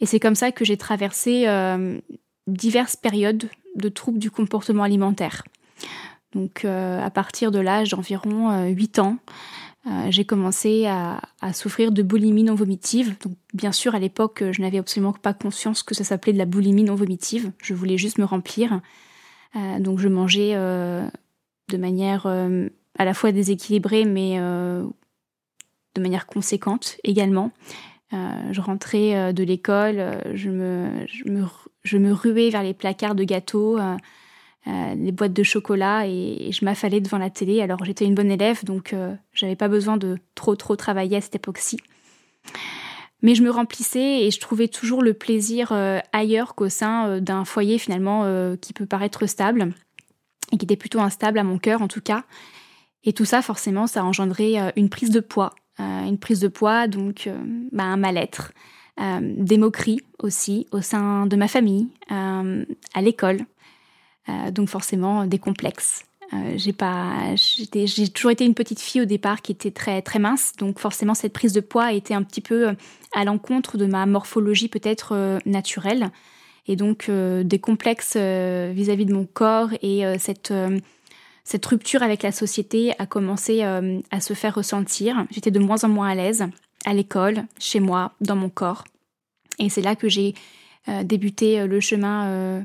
Et 0.00 0.06
c'est 0.06 0.20
comme 0.20 0.36
ça 0.36 0.52
que 0.52 0.64
j'ai 0.64 0.76
traversé 0.76 1.46
diverses 2.48 2.96
périodes 2.96 3.48
de 3.76 3.88
troubles 3.88 4.18
du 4.18 4.30
comportement 4.30 4.82
alimentaire. 4.82 5.44
Donc 6.34 6.64
euh, 6.64 7.00
à 7.00 7.10
partir 7.10 7.50
de 7.50 7.58
l'âge 7.58 7.90
d'environ 7.90 8.64
8 8.66 8.98
euh, 8.98 9.02
ans, 9.02 9.16
euh, 9.86 9.90
j'ai 10.10 10.24
commencé 10.24 10.86
à, 10.86 11.20
souffrir 11.54 11.92
de 11.92 12.02
boulimie 12.02 12.44
non 12.44 12.54
vomitive. 12.54 13.16
Donc 13.20 13.34
bien 13.54 13.72
sûr 13.72 13.94
à 13.94 13.98
l'époque 13.98 14.42
je 14.50 14.60
n'avais 14.60 14.78
absolument 14.78 15.12
pas 15.12 15.32
conscience 15.32 15.82
que 15.82 15.94
ça 15.94 16.04
s'appelait 16.04 16.32
de 16.32 16.38
la 16.38 16.44
boulimie 16.44 16.84
non 16.84 16.94
vomitive. 16.94 17.52
Je 17.62 17.74
voulais 17.74 17.96
juste 17.96 18.18
me 18.18 18.24
remplir. 18.24 18.80
donc 19.78 19.98
je 19.98 20.08
mangeais 20.08 20.54
de 20.54 21.76
manière 21.78 22.26
à 22.26 23.04
la 23.04 23.14
fois 23.14 23.32
déséquilibrée 23.32 24.04
mais 24.04 24.38
de 24.38 26.00
manière 26.00 26.26
conséquente 26.26 26.98
également. 27.04 27.50
Je 28.10 28.60
rentrais 28.60 29.32
de 29.32 29.44
l'école, 29.44 30.22
je 30.34 30.50
me, 30.50 31.06
je 31.06 31.24
me 31.24 31.44
je 31.88 31.96
ruais 32.12 32.50
vers 32.50 32.62
les 32.62 32.74
placards 32.74 33.14
de 33.14 33.24
gâteaux, 33.24 33.78
euh, 33.78 33.96
euh, 34.66 34.94
les 34.94 35.12
boîtes 35.12 35.32
de 35.32 35.42
chocolat 35.42 36.06
et, 36.06 36.50
je 36.52 36.64
m'affalais 36.64 37.00
devant 37.00 37.18
la 37.18 37.30
télé. 37.30 37.60
Alors 37.62 37.84
j'étais 37.84 38.04
une 38.04 38.14
bonne 38.14 38.30
élève, 38.30 38.64
donc 38.64 38.92
euh, 38.92 39.14
j'avais 39.32 39.56
pas 39.56 39.68
besoin 39.68 39.96
de 39.96 40.18
trop 40.34 40.56
trop 40.56 40.76
travailler 40.76 41.16
à 41.16 41.20
cette 41.20 41.36
époque-ci. 41.36 41.78
Mais 43.22 43.34
je 43.34 43.42
me 43.42 43.50
remplissais 43.50 44.22
et 44.22 44.30
je 44.30 44.38
trouvais 44.38 44.68
toujours 44.68 45.02
le 45.02 45.12
plaisir 45.12 45.72
ailleurs 46.12 46.54
qu'au 46.54 46.68
sein 46.68 47.20
d'un 47.20 47.44
foyer 47.44 47.76
finalement 47.76 48.22
qui 48.58 48.72
peut 48.72 48.86
paraître 48.86 49.26
stable 49.26 49.74
et 50.52 50.56
qui 50.56 50.64
était 50.64 50.76
plutôt 50.76 51.00
instable 51.00 51.40
à 51.40 51.42
mon 51.42 51.58
cœur 51.58 51.82
en 51.82 51.88
tout 51.88 52.00
cas. 52.00 52.22
Et 53.02 53.12
tout 53.12 53.24
ça, 53.24 53.42
forcément, 53.42 53.88
ça 53.88 54.02
a 54.02 54.04
engendré 54.04 54.54
une 54.76 54.88
prise 54.88 55.10
de 55.10 55.18
poids. 55.18 55.52
Une 55.78 56.18
prise 56.18 56.40
de 56.40 56.48
poids, 56.48 56.88
donc 56.88 57.28
bah, 57.72 57.84
un 57.84 57.96
mal-être, 57.96 58.52
euh, 59.00 59.20
des 59.22 59.58
moqueries 59.58 60.00
aussi 60.18 60.66
au 60.72 60.80
sein 60.80 61.26
de 61.26 61.36
ma 61.36 61.46
famille, 61.46 61.86
euh, 62.10 62.64
à 62.94 63.00
l'école, 63.00 63.38
euh, 64.28 64.50
donc 64.50 64.68
forcément 64.68 65.24
des 65.24 65.38
complexes. 65.38 66.04
j'ai 66.56 66.72
pas, 66.72 67.34
j'ai 67.36 68.08
toujours 68.08 68.32
été 68.32 68.44
une 68.44 68.54
petite 68.54 68.80
fille 68.80 69.00
au 69.00 69.04
départ 69.04 69.40
qui 69.40 69.52
était 69.52 69.70
très 69.70 70.02
très 70.02 70.18
mince, 70.18 70.52
donc 70.58 70.80
forcément 70.80 71.14
cette 71.14 71.32
prise 71.32 71.52
de 71.52 71.60
poids 71.60 71.92
était 71.92 72.12
un 72.12 72.24
petit 72.24 72.40
peu 72.40 72.74
à 73.14 73.24
l'encontre 73.24 73.78
de 73.78 73.86
ma 73.86 74.04
morphologie 74.04 74.68
peut-être 74.68 75.38
naturelle, 75.46 76.10
et 76.66 76.74
donc 76.74 77.08
des 77.08 77.58
complexes 77.60 78.16
vis-à-vis 78.16 79.06
de 79.06 79.14
mon 79.14 79.26
corps 79.26 79.70
et 79.80 80.02
cette 80.18 80.52
cette 81.48 81.64
rupture 81.64 82.02
avec 82.02 82.22
la 82.22 82.30
société 82.30 82.92
a 82.98 83.06
commencé 83.06 83.62
à 83.62 84.20
se 84.20 84.34
faire 84.34 84.54
ressentir. 84.54 85.24
J'étais 85.30 85.50
de 85.50 85.58
moins 85.58 85.82
en 85.82 85.88
moins 85.88 86.10
à 86.10 86.14
l'aise 86.14 86.46
à 86.84 86.92
l'école, 86.92 87.44
chez 87.58 87.80
moi, 87.80 88.12
dans 88.20 88.36
mon 88.36 88.50
corps. 88.50 88.84
Et 89.58 89.68
c'est 89.68 89.80
là 89.80 89.96
que 89.96 90.08
j'ai 90.08 90.34
euh, 90.88 91.02
débuté 91.02 91.60
euh, 91.60 91.66
le 91.66 91.80
chemin 91.80 92.26
euh, 92.26 92.62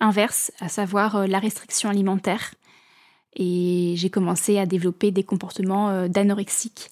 inverse, 0.00 0.52
à 0.60 0.68
savoir 0.68 1.26
la 1.26 1.38
restriction 1.38 1.88
alimentaire. 1.88 2.54
Et 3.36 3.94
j'ai 3.96 4.10
commencé 4.10 4.58
à 4.58 4.66
développer 4.66 5.10
des 5.10 5.24
comportements 5.24 6.06
d'anorexique. 6.06 6.88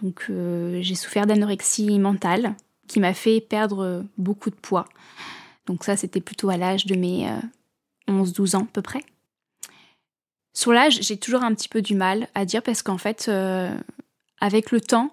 Donc 0.00 0.30
j'ai 0.30 0.94
souffert 0.94 1.26
d'anorexie 1.26 1.98
mentale 1.98 2.54
qui 2.88 3.00
m'a 3.00 3.12
fait 3.12 3.42
perdre 3.42 4.02
beaucoup 4.16 4.48
de 4.48 4.54
poids. 4.54 4.86
Donc 5.66 5.84
ça, 5.84 5.98
c'était 5.98 6.22
plutôt 6.22 6.48
à 6.48 6.56
l'âge 6.56 6.86
de 6.86 6.94
mes 6.94 7.28
11-12 8.08 8.56
ans 8.56 8.62
à 8.62 8.72
peu 8.72 8.80
près. 8.80 9.04
Sur 10.54 10.72
l'âge, 10.72 11.00
j'ai 11.02 11.16
toujours 11.16 11.42
un 11.42 11.52
petit 11.52 11.68
peu 11.68 11.82
du 11.82 11.94
mal 11.94 12.28
à 12.34 12.44
dire 12.44 12.62
parce 12.62 12.82
qu'en 12.82 12.96
fait, 12.98 13.30
avec 14.40 14.70
le 14.70 14.80
temps, 14.80 15.10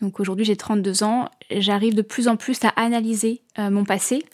donc 0.00 0.18
aujourd'hui 0.18 0.44
j'ai 0.44 0.56
32 0.56 1.02
ans, 1.02 1.28
j'arrive 1.50 1.94
de 1.94 2.02
plus 2.02 2.28
en 2.28 2.36
plus 2.36 2.58
à 2.64 2.68
analyser 2.68 3.42
euh, 3.58 3.70
mon 3.70 3.84
passé, 3.84 4.24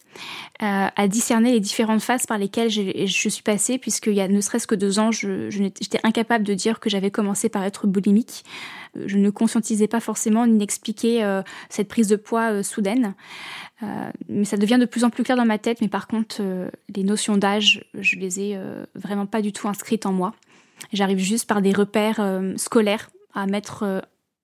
euh, 0.63 0.87
à 0.95 1.09
discerner 1.09 1.53
les 1.53 1.61
différentes 1.61 2.03
phases 2.03 2.27
par 2.27 2.39
lesquelles 2.39 2.71
je 2.71 3.29
suis 3.29 3.43
passée, 3.43 3.79
puisqu'il 3.79 4.15
y 4.15 4.21
a 4.21 4.29
ne 4.29 4.41
serait-ce 4.41 4.67
que 4.67 4.77
deux 4.77 4.99
ans, 4.99 5.11
j'étais 5.11 5.99
incapable 6.05 6.45
de 6.45 6.55
dire 6.55 6.79
que 6.79 6.89
j'avais 6.89 7.11
commencé 7.11 7.49
par 7.49 7.65
être 7.65 7.87
boulimique. 7.87 8.45
Euh, 8.97 9.05
je 9.07 9.19
ne 9.19 9.31
conscientisais 9.31 9.89
pas 9.89 10.01
forcément 10.01 10.47
ni 10.47 10.55
n'expliquais 10.55 11.23
cette 11.69 11.89
prise 11.89 12.09
de 12.09 12.17
poids 12.17 12.63
soudaine. 12.63 13.15
mais 14.29 14.45
ça 14.45 14.57
devient 14.57 14.79
de 14.81 14.87
plus 14.87 15.05
en 15.05 15.11
plus 15.11 15.25
clair 15.25 15.37
dans 15.37 15.45
ma 15.45 15.59
tête, 15.59 15.81
mais 15.81 15.89
par 15.89 16.07
contre, 16.07 16.41
les 16.95 17.03
notions 17.03 17.37
d'âge, 17.37 17.85
je 17.95 18.17
les 18.17 18.41
ai 18.41 18.59
vraiment 18.95 19.27
pas 19.27 19.43
du 19.43 19.53
tout 19.53 19.69
inscrites 19.69 20.07
en 20.07 20.13
moi. 20.13 20.33
J'arrive 20.93 21.19
juste 21.19 21.47
par 21.47 21.61
des 21.61 21.73
repères 21.73 22.21
scolaires 22.57 23.11
à 23.35 23.47
mettre 23.47 24.03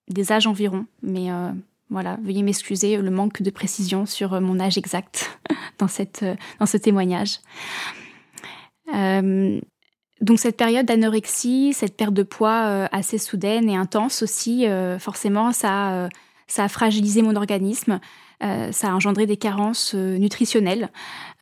des 0.08 0.32
âges 0.32 0.46
environ, 0.46 0.86
mais 1.02 1.30
euh, 1.30 1.50
voilà, 1.90 2.18
veuillez 2.22 2.42
m'excuser 2.42 2.96
le 2.96 3.10
manque 3.10 3.42
de 3.42 3.50
précision 3.50 4.06
sur 4.06 4.34
euh, 4.34 4.40
mon 4.40 4.60
âge 4.60 4.78
exact 4.78 5.38
dans, 5.78 5.88
cette, 5.88 6.22
euh, 6.22 6.34
dans 6.58 6.66
ce 6.66 6.76
témoignage. 6.76 7.38
donc 10.20 10.38
cette 10.38 10.56
période 10.56 10.86
d'anorexie, 10.86 11.72
cette 11.72 11.96
perte 11.96 12.14
de 12.14 12.22
poids 12.22 12.88
assez 12.92 13.18
soudaine 13.18 13.68
et 13.68 13.76
intense 13.76 14.22
aussi, 14.22 14.66
forcément, 14.98 15.52
ça, 15.52 16.08
ça 16.46 16.64
a 16.64 16.68
fragilisé 16.68 17.22
mon 17.22 17.34
organisme, 17.36 17.98
ça 18.40 18.90
a 18.90 18.92
engendré 18.92 19.26
des 19.26 19.36
carences 19.36 19.94
nutritionnelles, 19.94 20.90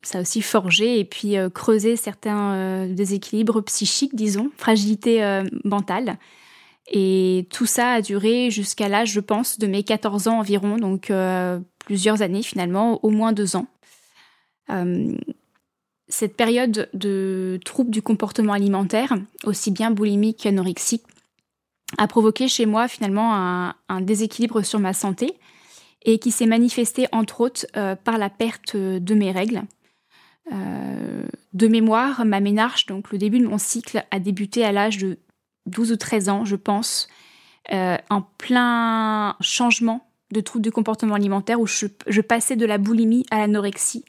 ça 0.01 0.19
a 0.19 0.21
aussi 0.21 0.41
forgé 0.41 0.99
et 0.99 1.05
puis 1.05 1.35
creusé 1.53 1.95
certains 1.95 2.87
déséquilibres 2.87 3.61
psychiques, 3.63 4.15
disons, 4.15 4.49
fragilité 4.55 5.43
mentale. 5.65 6.17
Et 6.93 7.47
tout 7.49 7.65
ça 7.65 7.93
a 7.93 8.01
duré 8.01 8.51
jusqu'à 8.51 8.89
l'âge, 8.89 9.11
je 9.11 9.21
pense, 9.21 9.57
de 9.57 9.65
mes 9.65 9.83
14 9.83 10.27
ans 10.27 10.39
environ, 10.39 10.75
donc 10.75 11.09
euh, 11.09 11.57
plusieurs 11.79 12.21
années 12.21 12.43
finalement, 12.43 13.03
au 13.03 13.09
moins 13.09 13.31
deux 13.31 13.55
ans. 13.55 13.67
Euh, 14.69 15.15
cette 16.09 16.35
période 16.35 16.89
de 16.93 17.59
troubles 17.63 17.91
du 17.91 18.01
comportement 18.01 18.51
alimentaire, 18.51 19.15
aussi 19.45 19.71
bien 19.71 19.89
boulimique 19.89 20.39
qu'anorexique, 20.43 21.03
a 21.97 22.07
provoqué 22.07 22.49
chez 22.49 22.65
moi 22.65 22.89
finalement 22.89 23.33
un, 23.87 24.01
déséquilibre 24.01 24.61
sur 24.61 24.79
ma 24.79 24.93
santé 24.93 25.35
et 26.03 26.19
qui 26.19 26.31
s'est 26.31 26.45
manifesté 26.45 27.07
entre 27.13 27.39
autres 27.39 27.65
euh, 27.77 27.95
par 27.95 28.17
la 28.17 28.29
perte 28.29 28.75
de 28.75 29.15
mes 29.15 29.31
règles. 29.31 29.61
de 30.51 31.67
mémoire, 31.67 32.25
ma 32.25 32.41
ménarche, 32.41 32.85
donc 32.87 33.11
le 33.13 33.17
début 33.17 33.39
de 33.39 33.47
mon 33.47 33.57
cycle, 33.57 34.03
a 34.11 34.19
débuté 34.19 34.65
à 34.65 34.73
l'âge 34.73 34.97
de 34.97 35.17
12 35.67 35.91
ou 35.91 35.97
13 35.97 36.29
ans, 36.29 36.45
je 36.45 36.55
pense, 36.55 37.07
euh, 37.71 37.97
en 38.09 38.21
plein 38.21 39.35
changement 39.39 40.07
de 40.31 40.41
troubles 40.41 40.63
du 40.63 40.71
comportement 40.71 41.15
alimentaire 41.15 41.59
où 41.59 41.67
je, 41.67 42.21
passais 42.21 42.55
de 42.55 42.65
la 42.65 42.77
boulimie 42.77 43.25
à 43.31 43.37
l'anorexie. 43.37 44.03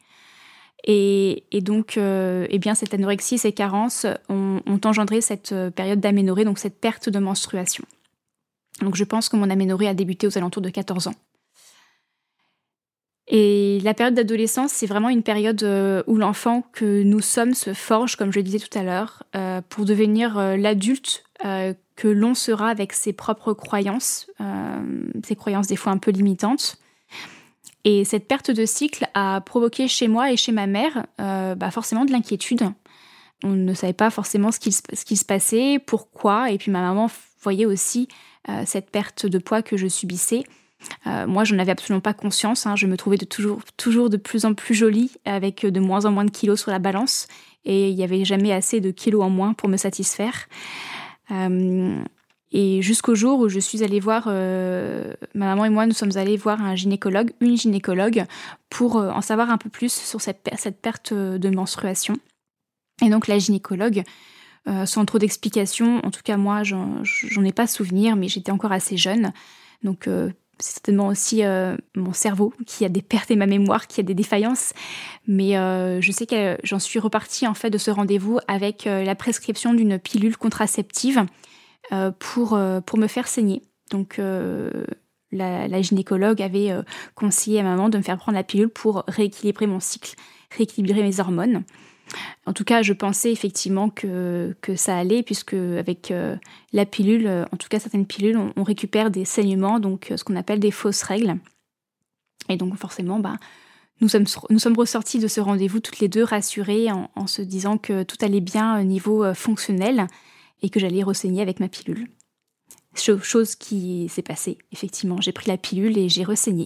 Et, 0.84 1.44
donc, 1.62 1.96
euh, 1.96 2.46
eh 2.50 2.58
bien, 2.58 2.74
cette 2.74 2.94
anorexie, 2.94 3.38
ces 3.38 3.52
carences 3.52 4.06
ont, 4.28 4.60
engendré 4.84 5.20
cette 5.20 5.52
euh, 5.52 5.70
période 5.70 6.00
d'aménorrhée, 6.00 6.44
donc 6.44 6.58
cette 6.58 6.80
perte 6.80 7.08
de 7.08 7.18
menstruation. 7.18 7.84
Donc, 8.80 8.96
je 8.96 9.04
pense 9.04 9.28
que 9.28 9.36
mon 9.36 9.50
aménorrhée 9.50 9.86
a 9.86 9.94
débuté 9.94 10.26
aux 10.26 10.36
alentours 10.36 10.62
de 10.62 10.70
14 10.70 11.08
ans. 11.08 11.14
Et 13.28 13.78
la 13.84 13.94
période 13.94 14.14
d'adolescence, 14.14 14.72
c'est 14.72 14.86
vraiment 14.86 15.08
une 15.08 15.22
période 15.22 15.62
où 16.08 16.16
l'enfant 16.16 16.64
que 16.72 17.04
nous 17.04 17.20
sommes 17.20 17.54
se 17.54 17.72
forge, 17.72 18.16
comme 18.16 18.32
je 18.32 18.40
le 18.40 18.42
disais 18.42 18.58
tout 18.58 18.76
à 18.76 18.82
l'heure, 18.82 19.22
pour 19.68 19.84
devenir 19.84 20.36
l'adulte 20.56 21.24
euh, 21.44 21.74
que 21.96 22.08
l'on 22.08 22.34
sera 22.34 22.68
avec 22.68 22.92
ses 22.92 23.12
propres 23.12 23.52
croyances, 23.52 24.28
euh, 24.40 25.04
ses 25.24 25.34
croyances 25.34 25.66
des 25.66 25.76
fois 25.76 25.92
un 25.92 25.98
peu 25.98 26.10
limitantes. 26.10 26.78
Et 27.84 28.04
cette 28.04 28.28
perte 28.28 28.50
de 28.50 28.64
cycle 28.64 29.08
a 29.14 29.40
provoqué 29.40 29.88
chez 29.88 30.06
moi 30.06 30.30
et 30.30 30.36
chez 30.36 30.52
ma 30.52 30.68
mère 30.68 31.04
euh, 31.20 31.56
bah 31.56 31.70
forcément 31.72 32.04
de 32.04 32.12
l'inquiétude. 32.12 32.70
On 33.42 33.50
ne 33.50 33.74
savait 33.74 33.92
pas 33.92 34.10
forcément 34.10 34.52
ce 34.52 34.60
qui, 34.60 34.70
se 34.70 35.24
passait, 35.24 35.80
pourquoi, 35.84 36.52
et 36.52 36.58
puis 36.58 36.70
ma 36.70 36.80
maman 36.80 37.10
voyait 37.40 37.66
aussi 37.66 38.06
cette 38.64 38.90
perte 38.90 39.26
de 39.26 39.38
poids 39.38 39.62
que 39.62 39.76
je 39.76 39.88
subissais. 39.88 40.44
moi, 41.04 41.42
je 41.42 41.52
n'en 41.52 41.60
avais 41.60 41.72
absolument 41.72 42.00
pas 42.00 42.14
conscience. 42.14 42.66
Hein. 42.66 42.76
Je 42.76 42.86
me 42.86 42.96
trouvais 42.96 43.18
toujours 43.18 44.10
de 44.10 44.16
plus 44.16 44.44
en 44.44 44.54
plus 44.54 44.76
jolie, 44.76 45.10
avec 45.24 45.66
de 45.66 45.80
moins 45.80 46.04
en 46.04 46.12
moins 46.12 46.24
de 46.24 46.30
kilos 46.30 46.60
sur 46.60 46.70
la 46.70 46.78
balance, 46.78 47.26
et 47.64 47.88
il 47.88 47.96
n'y 47.96 48.04
avait 48.04 48.24
jamais 48.24 48.52
assez 48.52 48.80
de 48.80 48.92
kilos 48.92 49.24
en 49.24 49.30
moins 49.30 49.54
pour 49.54 49.68
me 49.68 49.76
satisfaire. 49.76 50.46
Euh, 51.30 52.02
et 52.50 52.82
jusqu'au 52.82 53.14
jour 53.14 53.40
où 53.40 53.48
je 53.48 53.58
suis 53.58 53.82
allée 53.82 54.00
voir, 54.00 54.24
euh, 54.26 55.14
ma 55.34 55.46
maman 55.46 55.64
et 55.64 55.70
moi, 55.70 55.86
nous 55.86 55.94
sommes 55.94 56.16
allés 56.16 56.36
voir 56.36 56.62
un 56.62 56.74
gynécologue, 56.74 57.32
une 57.40 57.56
gynécologue, 57.56 58.24
pour 58.68 58.98
euh, 58.98 59.10
en 59.10 59.22
savoir 59.22 59.50
un 59.50 59.58
peu 59.58 59.70
plus 59.70 59.92
sur 59.92 60.20
cette, 60.20 60.48
cette 60.58 60.80
perte 60.80 61.14
de 61.14 61.50
menstruation. 61.50 62.16
Et 63.02 63.08
donc 63.08 63.26
la 63.26 63.38
gynécologue, 63.38 64.04
sans 64.84 65.04
trop 65.06 65.18
d'explications, 65.18 66.00
en 66.04 66.10
tout 66.12 66.20
cas 66.22 66.36
moi, 66.36 66.62
j'en 66.62 67.02
ai 67.44 67.52
pas 67.52 67.66
souvenir, 67.66 68.14
mais 68.14 68.28
j'étais 68.28 68.52
encore 68.52 68.70
assez 68.70 68.96
jeune. 68.96 69.32
Donc 69.82 70.08
c'est 70.62 70.74
certainement 70.74 71.08
aussi 71.08 71.42
mon 71.96 72.12
cerveau 72.12 72.52
qui 72.66 72.84
a 72.84 72.88
des 72.88 73.02
pertes 73.02 73.30
et 73.30 73.36
ma 73.36 73.46
mémoire 73.46 73.86
qui 73.86 74.00
a 74.00 74.02
des 74.02 74.14
défaillances. 74.14 74.72
Mais 75.26 75.52
je 76.00 76.12
sais 76.12 76.26
que 76.26 76.56
j'en 76.62 76.78
suis 76.78 76.98
repartie 76.98 77.46
en 77.46 77.54
fait 77.54 77.70
de 77.70 77.78
ce 77.78 77.90
rendez-vous 77.90 78.38
avec 78.48 78.84
la 78.84 79.14
prescription 79.14 79.74
d'une 79.74 79.98
pilule 79.98 80.36
contraceptive 80.36 81.24
pour, 82.18 82.58
pour 82.86 82.98
me 82.98 83.06
faire 83.06 83.28
saigner. 83.28 83.62
Donc 83.90 84.20
la, 85.32 85.82
gynécologue 85.82 86.40
avait 86.42 86.72
conseillé 87.14 87.60
à 87.60 87.62
maman 87.62 87.88
de 87.88 87.98
me 87.98 88.02
faire 88.02 88.18
prendre 88.18 88.36
la 88.36 88.44
pilule 88.44 88.68
pour 88.68 89.04
rééquilibrer 89.08 89.66
mon 89.66 89.80
cycle, 89.80 90.14
rééquilibrer 90.56 91.02
mes 91.02 91.20
hormones. 91.20 91.64
En 92.44 92.52
tout 92.52 92.64
cas, 92.64 92.82
je 92.82 92.92
pensais 92.92 93.30
effectivement 93.30 93.88
que, 93.88 94.56
que 94.60 94.74
ça 94.74 94.96
allait, 94.96 95.22
puisque 95.22 95.54
avec 95.54 96.10
euh, 96.10 96.36
la 96.72 96.84
pilule, 96.84 97.26
euh, 97.26 97.44
en 97.52 97.56
tout 97.56 97.68
cas 97.68 97.78
certaines 97.78 98.06
pilules, 98.06 98.38
on, 98.56 98.62
récupère 98.64 99.12
des 99.12 99.24
saignements, 99.24 99.78
donc 99.78 100.10
euh, 100.10 100.16
ce 100.16 100.24
qu'on 100.24 100.34
appelle 100.34 100.58
des 100.58 100.72
fausses 100.72 101.02
règles. 101.02 101.36
Et 102.48 102.56
donc 102.56 102.76
forcément, 102.76 103.20
bah, 103.20 103.36
nous, 104.00 104.08
sommes, 104.08 104.24
nous 104.50 104.58
sommes 104.58 104.76
ressortis 104.76 105.20
de 105.20 105.28
ce 105.28 105.40
rendez-vous 105.40 105.78
toutes 105.78 106.00
les 106.00 106.08
deux 106.08 106.24
rassurées 106.24 106.88
en, 106.90 107.26
se 107.28 107.42
disant 107.42 107.78
que 107.78 108.02
tout 108.02 108.16
allait 108.20 108.40
bien 108.40 108.80
au 108.80 108.82
niveau 108.82 109.32
fonctionnel 109.32 110.08
et 110.60 110.70
que 110.70 110.80
j'allais 110.80 111.04
ressaigner 111.04 111.40
avec 111.40 111.60
ma 111.60 111.68
pilule. 111.68 112.08
Chose 112.94 113.54
qui 113.54 114.08
s'est 114.08 114.22
passée, 114.22 114.58
effectivement. 114.72 115.20
J'ai 115.20 115.30
pris 115.30 115.48
la 115.48 115.56
pilule 115.56 115.96
et 115.96 116.08
j'ai 116.08 116.24
ressaigné. 116.24 116.64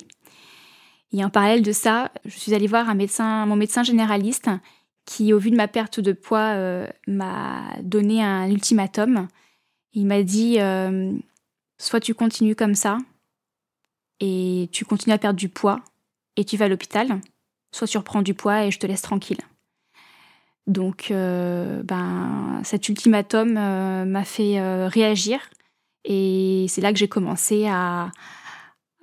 Et 1.12 1.22
en 1.22 1.28
parallèle 1.28 1.62
de 1.62 1.72
ça, 1.72 2.10
je 2.24 2.38
suis 2.38 2.54
allée 2.54 2.66
voir 2.66 2.88
un 2.88 2.94
médecin, 2.94 3.44
mon 3.44 3.56
médecin 3.56 3.82
généraliste 3.82 4.48
qui, 5.06 5.32
au 5.32 5.38
vu 5.38 5.50
de 5.50 5.56
ma 5.56 5.68
perte 5.68 6.00
de 6.00 6.12
poids, 6.12 6.54
euh, 6.54 6.86
m'a 7.06 7.62
donné 7.80 8.22
un 8.22 8.50
ultimatum. 8.50 9.28
Il 9.94 10.06
m'a 10.06 10.22
dit 10.22 10.60
euh, 10.60 11.12
soit 11.78 12.00
tu 12.00 12.12
continues 12.12 12.56
comme 12.56 12.74
ça 12.74 12.98
et 14.20 14.68
tu 14.72 14.84
continues 14.84 15.14
à 15.14 15.18
perdre 15.18 15.38
du 15.38 15.48
poids 15.48 15.80
et 16.36 16.44
tu 16.44 16.56
vas 16.56 16.66
à 16.66 16.68
l'hôpital, 16.68 17.20
soit 17.72 17.86
tu 17.86 17.96
reprends 17.96 18.22
du 18.22 18.34
poids 18.34 18.64
et 18.64 18.70
je 18.70 18.78
te 18.78 18.86
laisse 18.86 19.00
tranquille. 19.00 19.40
Donc, 20.66 21.12
euh, 21.12 21.82
ben, 21.84 22.60
cet 22.64 22.88
ultimatum 22.88 23.52
m'a 23.52 24.24
fait 24.24 24.60
réagir 24.88 25.48
et 26.04 26.66
c'est 26.68 26.80
là 26.80 26.92
que 26.92 26.98
j'ai 26.98 27.08
commencé 27.08 27.66
à, 27.68 28.10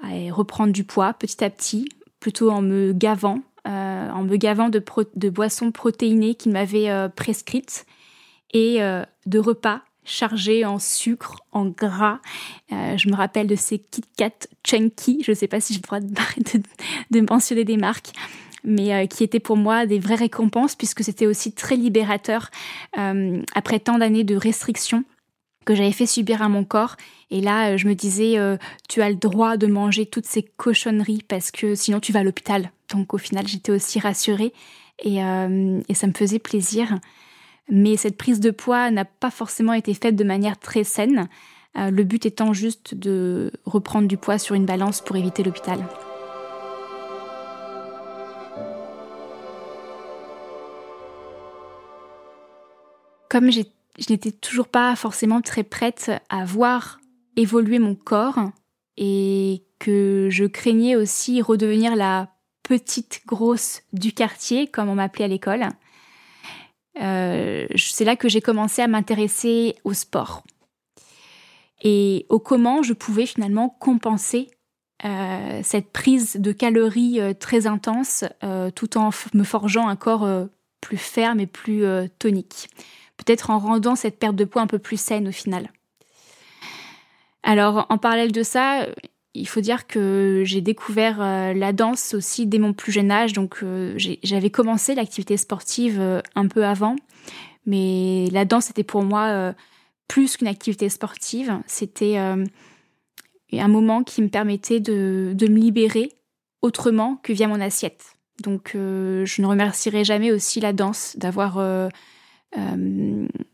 à 0.02 0.10
reprendre 0.32 0.74
du 0.74 0.84
poids 0.84 1.14
petit 1.14 1.44
à 1.44 1.50
petit, 1.50 1.88
plutôt 2.20 2.52
en 2.52 2.62
me 2.62 2.92
gavant 2.92 3.42
euh, 3.66 4.10
en 4.10 4.24
me 4.24 4.36
gavant 4.36 4.70
de, 4.70 5.30
boissons 5.30 5.72
protéinées 5.72 6.36
qu'il 6.36 6.52
m'avait 6.52 6.90
euh, 6.90 7.08
prescrites 7.08 7.86
et 8.52 8.84
euh, 8.84 9.04
de 9.26 9.40
repas 9.40 9.82
chargés 10.04 10.66
en 10.66 10.80
sucre, 10.80 11.46
en 11.54 11.68
gras. 11.68 12.20
je 12.70 13.10
me 13.10 13.16
rappelle 13.16 13.48
de 13.48 13.56
ces 13.56 13.80
Kit 13.80 14.04
Kat 14.18 14.48
Chunky, 14.68 15.24
je 15.24 15.32
ne 15.32 15.36
sais 15.36 15.48
pas 15.48 15.62
si 15.62 15.74
je 15.74 15.80
le 15.80 16.00
de, 16.60 16.64
de, 17.12 17.26
mentionner 17.32 17.64
des 17.64 17.78
marques, 17.78 18.12
mais 18.66 19.08
qui 19.08 19.24
étaient 19.24 19.40
pour 19.40 19.56
moi 19.56 19.86
des 19.86 20.00
vraies 20.00 20.16
récompenses 20.16 20.76
puisque 20.76 21.06
c'était 21.06 21.26
aussi 21.26 21.54
très 21.54 21.78
libérateur 21.78 22.52
après 22.92 23.80
tant 23.80 23.98
d'années 23.98 24.26
de 24.26 24.36
restrictions 24.36 25.06
que 25.64 25.76
j'avais 25.76 25.92
fait 25.92 26.06
subir 26.06 26.42
à 26.42 26.50
mon 26.50 26.64
corps. 26.64 26.96
Et 27.32 27.42
là, 27.42 27.72
euh, 27.72 27.78
je 27.78 27.88
me 27.88 27.96
disais, 27.96 28.38
euh, 28.38 28.58
tu 28.90 29.02
as 29.02 29.10
le 29.10 29.16
droit 29.16 29.58
de 29.58 29.68
manger 29.68 30.06
toutes 30.06 30.26
ces 30.26 30.44
cochonneries 30.44 31.24
parce 31.28 31.52
que 31.52 31.76
sinon 31.76 32.00
tu 32.00 32.12
vas 32.12 32.20
à 32.20 32.24
l'hôpital. 32.24 32.72
Donc 32.92 33.14
au 33.14 33.18
final, 33.18 33.48
j'étais 33.48 33.72
aussi 33.72 34.00
rassurée 34.00 34.54
et, 35.00 35.24
euh, 35.24 35.82
ça 35.94 36.08
me 36.08 36.14
faisait 36.14 36.40
plaisir. 36.40 37.00
Mais 37.70 37.98
cette 37.98 38.18
prise 38.18 38.40
de 38.40 38.52
poids 38.52 38.92
n'a 38.92 39.06
pas 39.06 39.32
forcément 39.32 39.74
été 39.74 39.94
faite 39.94 40.16
de 40.16 40.24
manière 40.24 40.60
très 40.60 40.84
saine, 40.84 41.30
le 41.76 42.04
but 42.04 42.26
étant 42.26 42.52
juste 42.54 42.94
de 42.94 43.52
reprendre 43.66 44.08
du 44.08 44.18
poids 44.18 44.38
sur 44.38 44.54
une 44.54 44.66
balance 44.66 45.00
pour 45.02 45.16
éviter 45.16 45.44
l'hôpital. 45.44 45.80
Comme 53.30 53.50
j'ai 53.50 53.66
je 54.00 54.12
n'étais 54.12 54.32
toujours 54.32 54.68
pas 54.68 54.96
forcément 54.96 55.42
très 55.42 55.64
prête 55.64 56.12
à 56.30 56.46
voir 56.46 57.00
évoluer 57.36 57.80
mon 57.80 57.96
corps 57.96 58.40
et 58.98 59.64
que 59.80 60.30
je 60.32 60.46
craignais 60.46 60.96
aussi 60.96 61.42
redevenir 61.42 61.96
la 61.96 62.30
petite 62.64 63.22
grosse 63.26 63.82
du 63.92 64.14
quartier, 64.14 64.68
comme 64.68 64.90
on 64.90 64.96
m'appelait 64.96 65.26
à 65.26 65.28
l'école, 65.28 65.68
euh, 67.02 67.68
c'est 67.76 68.06
là 68.06 68.16
que 68.16 68.30
j'ai 68.30 68.42
commencé 68.42 68.82
à 68.82 68.88
m'intéresser 68.88 69.76
au 69.84 69.94
sport 69.94 70.44
et 71.82 72.26
au 72.30 72.40
comment 72.40 72.84
je 72.84 72.94
pouvais 72.94 73.26
finalement 73.26 73.70
compenser 73.70 74.50
euh, 75.04 75.60
cette 75.64 75.92
prise 75.92 76.38
de 76.38 76.52
calories 76.52 77.20
euh, 77.20 77.34
très 77.34 77.68
intense 77.68 78.24
tout 78.76 78.98
en 78.98 79.10
me 79.34 79.44
forgeant 79.44 79.88
un 79.88 79.96
corps 79.96 80.28
plus 80.82 80.98
ferme 80.98 81.40
et 81.40 81.48
plus 81.48 81.84
tonique. 82.20 82.70
Peut-être 83.18 83.50
en 83.50 83.60
rendant 83.60 83.96
cette 83.96 84.20
perte 84.20 84.36
de 84.36 84.46
poids 84.46 84.62
un 84.62 84.68
peu 84.68 84.80
plus 84.80 85.00
saine 85.00 85.28
au 85.28 85.32
final. 85.32 85.72
Alors 87.44 87.86
en 87.90 87.98
parallèle 87.98 88.32
de 88.32 88.44
ça, 88.44 88.88
il 89.34 89.48
faut 89.48 89.62
dire 89.62 89.88
que 89.88 90.44
j'ai 90.46 90.62
découvert 90.62 91.22
euh, 91.22 91.54
la 91.54 91.74
danse 91.74 92.14
aussi 92.14 92.46
dès 92.46 92.60
mon 92.60 92.74
plus 92.74 92.92
jeune 92.92 93.12
âge, 93.12 93.34
donc 93.34 93.60
euh, 93.64 93.94
j'avais 93.98 94.50
commencé 94.50 94.94
l'activité 94.96 95.38
sportive 95.38 96.00
euh, 96.00 96.22
un 96.36 96.48
peu 96.48 96.66
avant, 96.66 96.96
mais 97.66 98.28
la 98.32 98.46
danse 98.46 98.70
était 98.70 98.84
pour 98.84 99.04
moi 99.04 99.54
plus 100.08 100.38
qu'une 100.38 100.48
activité 100.48 100.90
sportive, 100.90 101.60
c'était 101.66 102.18
un 102.18 103.68
moment 103.70 104.04
qui 104.04 104.22
me 104.22 104.28
permettait 104.28 104.82
de, 104.82 105.32
de, 105.34 105.48
me 105.48 105.58
libérer 105.58 106.12
autrement 106.62 107.16
que 107.24 107.32
via 107.32 107.48
mon 107.48 107.62
assiette. 107.62 108.18
Donc 108.42 108.72
je 108.74 109.42
ne 109.42 109.48
remercierai 109.48 110.04
jamais 110.04 110.34
aussi 110.34 110.60
la 110.60 110.74
danse 110.74 111.16
d'avoir 111.18 111.58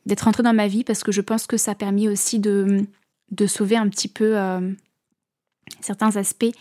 d'être 0.06 0.28
entrée 0.28 0.44
dans 0.44 0.54
ma 0.54 0.68
vie 0.68 0.84
parce 0.84 1.04
que 1.04 1.12
je 1.12 1.22
pense 1.22 1.48
que 1.48 1.58
ça 1.58 1.72
a 1.72 1.76
permis 1.76 2.10
aussi 2.10 2.40
de, 2.40 2.86
de 3.32 3.48
sauver 3.48 3.78
un 3.78 3.88
petit 3.88 4.08
peu 4.08 4.36
certains 5.82 6.16
aspects, 6.18 6.52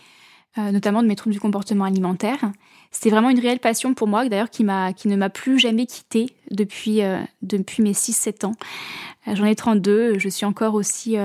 euh, 0.57 0.71
notamment 0.71 1.01
de 1.01 1.07
mes 1.07 1.15
troubles 1.15 1.33
du 1.33 1.39
comportement 1.39 1.85
alimentaire. 1.85 2.51
C'était 2.91 3.11
vraiment 3.11 3.29
une 3.29 3.39
réelle 3.39 3.59
passion 3.59 3.93
pour 3.93 4.07
moi, 4.07 4.27
d'ailleurs, 4.27 4.49
qui, 4.49 4.65
qui 4.95 5.07
ne 5.07 5.15
m'a 5.15 5.29
plus 5.29 5.59
jamais 5.59 5.85
quittée 5.85 6.35
depuis, 6.49 7.03
euh, 7.03 7.19
depuis 7.41 7.83
mes 7.83 7.93
6-7 7.93 8.45
ans. 8.45 8.55
Euh, 9.27 9.35
j'en 9.35 9.45
ai 9.45 9.55
32, 9.55 10.17
je 10.17 10.29
suis 10.29 10.45
encore 10.45 10.73
aussi, 10.73 11.17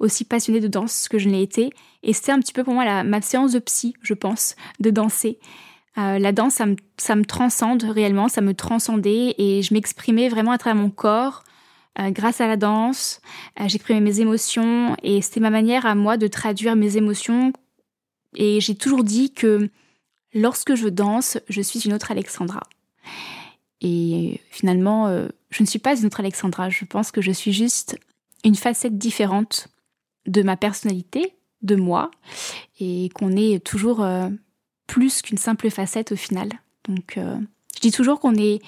aussi 0.00 0.24
passionnée 0.24 0.60
de 0.60 0.68
danse 0.68 1.08
que 1.08 1.18
je 1.18 1.28
l'ai 1.28 1.42
été. 1.42 1.70
Et 2.02 2.12
c'était 2.12 2.32
un 2.32 2.40
petit 2.40 2.52
peu 2.52 2.62
pour 2.62 2.74
moi 2.74 2.84
la, 2.84 3.04
ma 3.04 3.20
séance 3.22 3.52
de 3.52 3.58
psy, 3.58 3.94
je 4.02 4.14
pense, 4.14 4.54
de 4.80 4.90
danser. 4.90 5.38
La 5.98 6.32
danse, 6.32 6.54
ça 6.96 7.16
me, 7.16 7.24
transcende 7.24 7.82
réellement, 7.82 8.28
ça 8.28 8.40
me 8.40 8.54
transcendait 8.54 9.34
et 9.38 9.62
je 9.62 9.74
m'exprimais 9.74 10.28
vraiment 10.28 10.52
à 10.52 10.58
travers 10.58 10.80
mon 10.80 10.90
corps, 10.90 11.42
euh, 11.98 12.10
grâce 12.10 12.40
à 12.40 12.46
la 12.46 12.56
danse, 12.56 13.20
euh, 13.60 13.64
j'exprimais 13.66 14.00
mes 14.00 14.20
émotions 14.20 14.94
et 15.02 15.20
c'était 15.20 15.40
ma 15.40 15.50
manière 15.50 15.86
à 15.86 15.94
moi 15.94 16.16
de 16.16 16.28
traduire 16.28 16.76
mes 16.76 16.96
émotions. 16.96 17.52
Et 18.36 18.60
j'ai 18.60 18.76
toujours 18.76 19.02
dit 19.02 19.32
que 19.32 19.68
lorsque 20.32 20.74
je 20.74 20.88
danse, 20.88 21.38
je 21.48 21.60
suis 21.60 21.80
une 21.80 21.92
autre 21.92 22.12
Alexandra. 22.12 22.62
Et 23.80 24.40
finalement, 24.50 25.08
euh, 25.08 25.28
je 25.50 25.62
ne 25.62 25.66
suis 25.66 25.78
pas 25.78 25.98
une 25.98 26.06
autre 26.06 26.20
Alexandra. 26.20 26.70
Je 26.70 26.84
pense 26.84 27.10
que 27.10 27.20
je 27.20 27.32
suis 27.32 27.52
juste 27.52 27.98
une 28.44 28.54
facette 28.54 28.96
différente 28.96 29.68
de 30.26 30.42
ma 30.42 30.56
personnalité, 30.56 31.34
de 31.62 31.74
moi, 31.74 32.10
et 32.78 33.08
qu'on 33.14 33.32
est 33.36 33.64
toujours 33.64 34.06
plus 34.88 35.22
qu'une 35.22 35.38
simple 35.38 35.70
facette 35.70 36.10
au 36.10 36.16
final. 36.16 36.48
Donc, 36.88 37.16
je 37.78 37.80
dis 37.80 37.92
toujours 37.92 38.18
qu'on 38.18 38.34
est, 38.34 38.60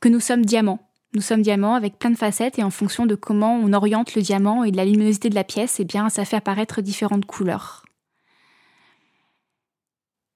que 0.00 0.08
nous 0.08 0.18
sommes 0.18 0.44
diamants. 0.44 0.80
Nous 1.14 1.20
sommes 1.22 1.42
diamants 1.42 1.74
avec 1.74 1.98
plein 1.98 2.10
de 2.10 2.16
facettes 2.16 2.58
et 2.58 2.64
en 2.64 2.70
fonction 2.70 3.06
de 3.06 3.14
comment 3.14 3.54
on 3.54 3.72
oriente 3.72 4.16
le 4.16 4.22
diamant 4.22 4.64
et 4.64 4.72
de 4.72 4.76
la 4.76 4.84
luminosité 4.84 5.30
de 5.30 5.36
la 5.36 5.44
pièce, 5.44 5.78
eh 5.78 5.84
bien, 5.84 6.08
ça 6.08 6.24
fait 6.24 6.36
apparaître 6.36 6.82
différentes 6.82 7.26
couleurs. 7.26 7.84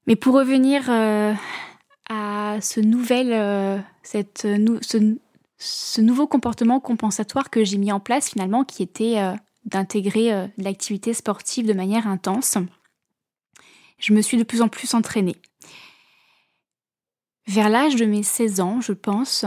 Mais 0.07 0.17
pour 0.17 0.35
revenir 0.35 0.85
euh, 0.89 1.35
à 2.09 2.59
ce 2.61 2.81
nouvel, 2.81 3.33
euh, 3.33 3.79
cette, 4.03 4.47
ce, 5.59 6.01
nouveau 6.01 6.27
comportement 6.27 6.81
compensatoire 6.81 7.51
que 7.51 7.65
j'ai 7.65 7.77
mis 7.77 7.93
en 7.93 8.01
place 8.01 8.31
finalement, 8.31 8.65
qui 8.65 8.83
était 8.83 9.19
euh, 9.19 9.35
d'intégrer 9.67 10.49
l'activité 10.57 11.13
sportive 11.13 11.67
de 11.67 11.75
manière 11.75 12.07
intense, 12.07 12.57
je 14.01 14.13
me 14.13 14.23
suis 14.23 14.37
de 14.37 14.43
plus 14.43 14.63
en 14.63 14.69
plus 14.69 14.95
entraînée. 14.95 15.37
Vers 17.47 17.69
l'âge 17.69 17.97
de 17.97 18.05
mes 18.05 18.23
16 18.23 18.61
ans, 18.61 18.81
je 18.81 18.93
pense, 18.93 19.45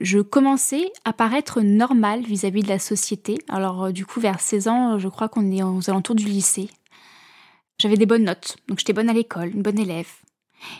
je 0.00 0.18
commençais 0.18 0.92
à 1.04 1.12
paraître 1.12 1.60
normale 1.60 2.22
vis-à-vis 2.22 2.62
de 2.62 2.68
la 2.68 2.78
société. 2.78 3.38
Alors 3.48 3.84
euh, 3.84 3.92
du 3.92 4.04
coup, 4.04 4.20
vers 4.20 4.40
16 4.40 4.68
ans, 4.68 4.98
je 4.98 5.08
crois 5.08 5.28
qu'on 5.28 5.50
est 5.52 5.62
aux 5.62 5.88
alentours 5.88 6.16
du 6.16 6.24
lycée. 6.24 6.68
J'avais 7.78 7.96
des 7.96 8.06
bonnes 8.06 8.24
notes, 8.24 8.56
donc 8.68 8.78
j'étais 8.78 8.92
bonne 8.92 9.10
à 9.10 9.12
l'école, 9.12 9.50
une 9.54 9.62
bonne 9.62 9.78
élève. 9.78 10.08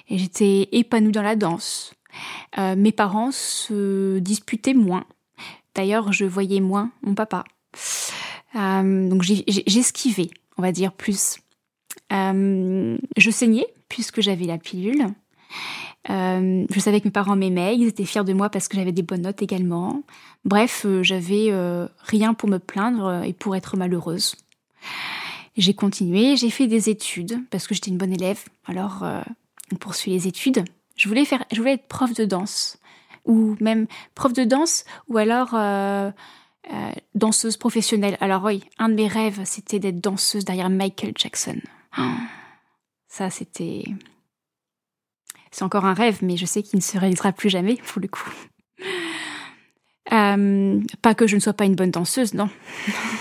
Et 0.08 0.18
j'étais 0.18 0.68
épanouie 0.72 1.12
dans 1.12 1.22
la 1.22 1.36
danse. 1.36 1.92
Euh, 2.58 2.74
mes 2.74 2.92
parents 2.92 3.30
se 3.30 4.18
disputaient 4.18 4.74
moins. 4.74 5.04
D'ailleurs, 5.74 6.12
je 6.12 6.24
voyais 6.24 6.60
moins 6.60 6.90
mon 7.02 7.14
papa. 7.14 7.44
Euh, 8.54 9.08
donc 9.08 9.22
j'esquivais, 9.22 10.30
on 10.56 10.62
va 10.62 10.72
dire, 10.72 10.92
plus. 10.92 11.38
Je 12.10 13.30
saignais, 13.30 13.66
puisque 13.88 14.20
j'avais 14.20 14.46
la 14.46 14.58
pilule. 14.58 15.08
Euh, 16.10 16.64
je 16.70 16.80
savais 16.80 17.00
que 17.00 17.06
mes 17.06 17.12
parents 17.12 17.36
m'aimaient, 17.36 17.76
ils 17.76 17.88
étaient 17.88 18.04
fiers 18.04 18.24
de 18.24 18.32
moi 18.32 18.48
parce 18.48 18.68
que 18.68 18.76
j'avais 18.76 18.92
des 18.92 19.02
bonnes 19.02 19.22
notes 19.22 19.42
également. 19.42 20.02
Bref, 20.44 20.82
euh, 20.84 21.02
j'avais 21.02 21.48
euh, 21.50 21.88
rien 22.04 22.34
pour 22.34 22.48
me 22.48 22.58
plaindre 22.58 23.24
et 23.24 23.32
pour 23.32 23.56
être 23.56 23.76
malheureuse. 23.76 24.36
J'ai 25.56 25.74
continué, 25.74 26.36
j'ai 26.36 26.50
fait 26.50 26.66
des 26.66 26.90
études 26.90 27.40
parce 27.50 27.66
que 27.66 27.74
j'étais 27.74 27.90
une 27.90 27.96
bonne 27.96 28.12
élève. 28.12 28.44
Alors, 28.66 29.04
on 29.72 29.76
poursuit 29.76 30.12
les 30.12 30.28
études. 30.28 30.62
Je 30.96 31.08
voulais 31.08 31.24
faire, 31.24 31.44
je 31.50 31.56
voulais 31.56 31.72
être 31.72 31.88
prof 31.88 32.12
de 32.12 32.26
danse 32.26 32.78
ou 33.24 33.56
même 33.60 33.86
prof 34.14 34.34
de 34.34 34.44
danse 34.44 34.84
ou 35.08 35.16
alors 35.16 35.56
danseuse 37.14 37.56
professionnelle. 37.56 38.18
Alors 38.20 38.44
oui, 38.44 38.64
un 38.78 38.90
de 38.90 38.94
mes 38.96 39.08
rêves, 39.08 39.40
c'était 39.44 39.78
d'être 39.78 39.98
danseuse 39.98 40.44
derrière 40.44 40.68
Michael 40.68 41.14
Jackson. 41.16 41.56
Ça, 43.08 43.30
c'était 43.30 43.84
c'est 45.50 45.64
encore 45.64 45.86
un 45.86 45.94
rêve, 45.94 46.18
mais 46.20 46.36
je 46.36 46.44
sais 46.44 46.62
qu'il 46.62 46.76
ne 46.76 46.82
se 46.82 46.98
réalisera 46.98 47.32
plus 47.32 47.48
jamais, 47.48 47.76
pour 47.76 48.00
le 48.00 48.08
coup. 48.08 48.30
Euh, 50.12 50.80
pas 51.02 51.16
que 51.16 51.26
je 51.26 51.34
ne 51.34 51.40
sois 51.40 51.52
pas 51.52 51.64
une 51.64 51.74
bonne 51.74 51.90
danseuse, 51.90 52.32
non. 52.32 52.48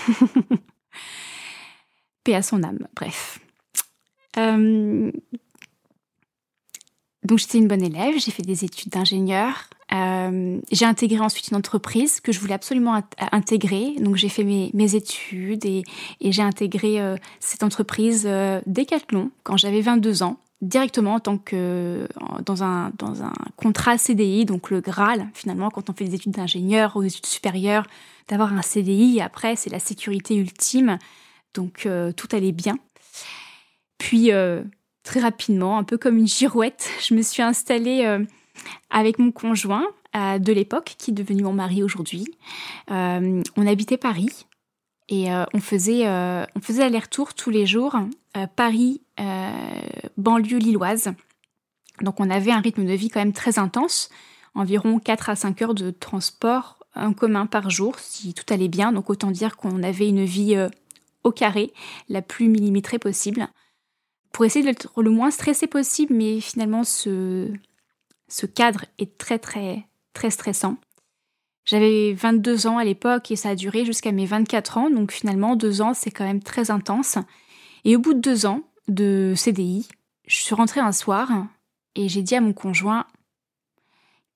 Paix 2.22 2.36
à 2.36 2.42
son 2.42 2.62
âme, 2.62 2.86
bref. 2.94 3.40
Euh, 4.38 5.10
donc 7.24 7.38
j'étais 7.40 7.58
une 7.58 7.66
bonne 7.66 7.82
élève, 7.82 8.14
j'ai 8.18 8.30
fait 8.30 8.44
des 8.44 8.64
études 8.64 8.92
d'ingénieur. 8.92 9.68
Euh, 9.92 10.58
j'ai 10.72 10.84
intégré 10.84 11.20
ensuite 11.20 11.48
une 11.48 11.56
entreprise 11.56 12.20
que 12.20 12.32
je 12.32 12.40
voulais 12.40 12.54
absolument 12.54 13.00
intégrer. 13.32 13.94
Donc 14.00 14.16
j'ai 14.16 14.28
fait 14.28 14.44
mes, 14.44 14.94
études 14.94 15.64
et, 15.64 15.84
j'ai 16.20 16.42
intégré 16.42 17.00
cette 17.40 17.62
entreprise 17.62 18.28
Decathlon 18.66 19.30
quand 19.44 19.56
j'avais 19.56 19.80
22 19.80 20.22
ans 20.22 20.38
directement 20.62 21.14
en 21.14 21.20
tant 21.20 21.38
que 21.38 22.08
dans 22.44 22.62
un, 22.62 22.92
contrat 23.56 23.98
CDI, 23.98 24.44
donc 24.44 24.70
le 24.70 24.80
Graal 24.80 25.28
finalement 25.34 25.70
quand 25.70 25.90
on 25.90 25.92
fait 25.92 26.04
des 26.04 26.14
études 26.14 26.32
d'ingénieur 26.32 26.96
ou 26.96 27.02
des 27.02 27.08
études 27.08 27.26
supérieures, 27.26 27.86
d'avoir 28.28 28.52
un 28.52 28.62
CDI, 28.62 29.20
après 29.20 29.56
c'est 29.56 29.70
la 29.70 29.78
sécurité 29.78 30.34
ultime, 30.36 30.98
donc 31.54 31.86
euh, 31.86 32.12
tout 32.12 32.28
allait 32.32 32.52
bien. 32.52 32.78
Puis 33.98 34.32
euh, 34.32 34.62
très 35.02 35.20
rapidement, 35.20 35.78
un 35.78 35.84
peu 35.84 35.98
comme 35.98 36.16
une 36.16 36.28
girouette, 36.28 36.88
je 37.06 37.14
me 37.14 37.22
suis 37.22 37.42
installée 37.42 38.04
euh, 38.04 38.24
avec 38.90 39.18
mon 39.18 39.32
conjoint 39.32 39.86
de 40.14 40.52
l'époque, 40.52 40.94
qui 40.96 41.10
est 41.10 41.14
devenu 41.14 41.42
mon 41.42 41.52
mari 41.52 41.82
aujourd'hui. 41.82 42.26
on 42.88 43.66
habitait 43.66 43.98
Paris, 43.98 44.46
et 45.08 45.32
euh, 45.32 45.44
on 45.54 45.60
faisait, 45.60 46.06
euh, 46.06 46.44
on 46.56 46.60
faisait 46.60 46.82
aller-retour 46.82 47.34
tous 47.34 47.50
les 47.50 47.66
jours, 47.66 47.96
euh, 48.36 48.46
Paris, 48.56 49.02
banlieue 50.16 50.58
lilloise. 50.58 51.12
Donc 52.02 52.20
on 52.20 52.28
avait 52.28 52.50
un 52.50 52.60
rythme 52.60 52.84
de 52.84 52.92
vie 52.92 53.08
quand 53.08 53.20
même 53.20 53.32
très 53.32 53.58
intense, 53.58 54.10
environ 54.54 54.98
4 54.98 55.30
à 55.30 55.36
5 55.36 55.62
heures 55.62 55.74
de 55.74 55.90
transport 55.90 56.78
en 56.94 57.12
commun 57.12 57.46
par 57.46 57.70
jour, 57.70 57.98
si 57.98 58.34
tout 58.34 58.44
allait 58.52 58.68
bien. 58.68 58.92
Donc 58.92 59.08
autant 59.08 59.30
dire 59.30 59.56
qu'on 59.56 59.82
avait 59.82 60.08
une 60.08 60.24
vie 60.24 60.56
au 61.24 61.32
carré, 61.32 61.72
la 62.08 62.20
plus 62.20 62.48
millimétrée 62.48 62.98
possible, 62.98 63.48
pour 64.32 64.44
essayer 64.44 64.64
d'être 64.64 65.00
le 65.00 65.10
moins 65.10 65.30
stressé 65.30 65.66
possible, 65.66 66.14
mais 66.14 66.40
finalement 66.40 66.84
ce, 66.84 67.50
ce 68.28 68.46
cadre 68.46 68.84
est 68.98 69.18
très 69.18 69.38
très 69.38 69.86
très 70.12 70.30
stressant. 70.30 70.76
J'avais 71.64 72.12
22 72.12 72.68
ans 72.68 72.78
à 72.78 72.84
l'époque 72.84 73.30
et 73.30 73.36
ça 73.36 73.50
a 73.50 73.54
duré 73.54 73.84
jusqu'à 73.84 74.12
mes 74.12 74.24
24 74.26 74.78
ans, 74.78 74.90
donc 74.90 75.12
finalement 75.12 75.56
deux 75.56 75.82
ans 75.82 75.94
c'est 75.94 76.10
quand 76.10 76.24
même 76.24 76.42
très 76.42 76.70
intense. 76.70 77.18
Et 77.84 77.96
au 77.96 77.98
bout 77.98 78.14
de 78.14 78.20
deux 78.20 78.46
ans 78.46 78.62
de 78.88 79.34
CDI, 79.36 79.88
je 80.26 80.36
suis 80.36 80.54
rentrée 80.54 80.80
un 80.80 80.92
soir 80.92 81.28
et 81.94 82.08
j'ai 82.08 82.22
dit 82.22 82.36
à 82.36 82.40
mon 82.40 82.52
conjoint 82.52 83.06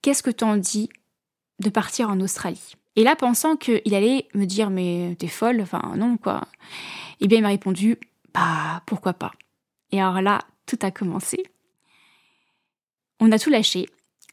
Qu'est-ce 0.02 0.22
que 0.22 0.30
t'en 0.30 0.56
dis 0.56 0.88
de 1.58 1.68
partir 1.68 2.08
en 2.08 2.20
Australie? 2.20 2.74
Et 2.96 3.04
là, 3.04 3.16
pensant 3.16 3.56
qu'il 3.56 3.94
allait 3.94 4.26
me 4.34 4.44
dire 4.46 4.70
mais 4.70 5.14
t'es 5.18 5.28
folle, 5.28 5.60
enfin 5.60 5.94
non 5.96 6.16
quoi. 6.16 6.48
Eh 7.20 7.28
bien, 7.28 7.38
il 7.38 7.42
m'a 7.42 7.48
répondu 7.48 7.98
bah 8.32 8.82
pourquoi 8.86 9.12
pas? 9.12 9.32
Et 9.92 10.00
alors 10.00 10.22
là, 10.22 10.40
tout 10.66 10.78
a 10.82 10.90
commencé. 10.90 11.44
On 13.20 13.30
a 13.32 13.38
tout 13.38 13.50
lâché. 13.50 13.88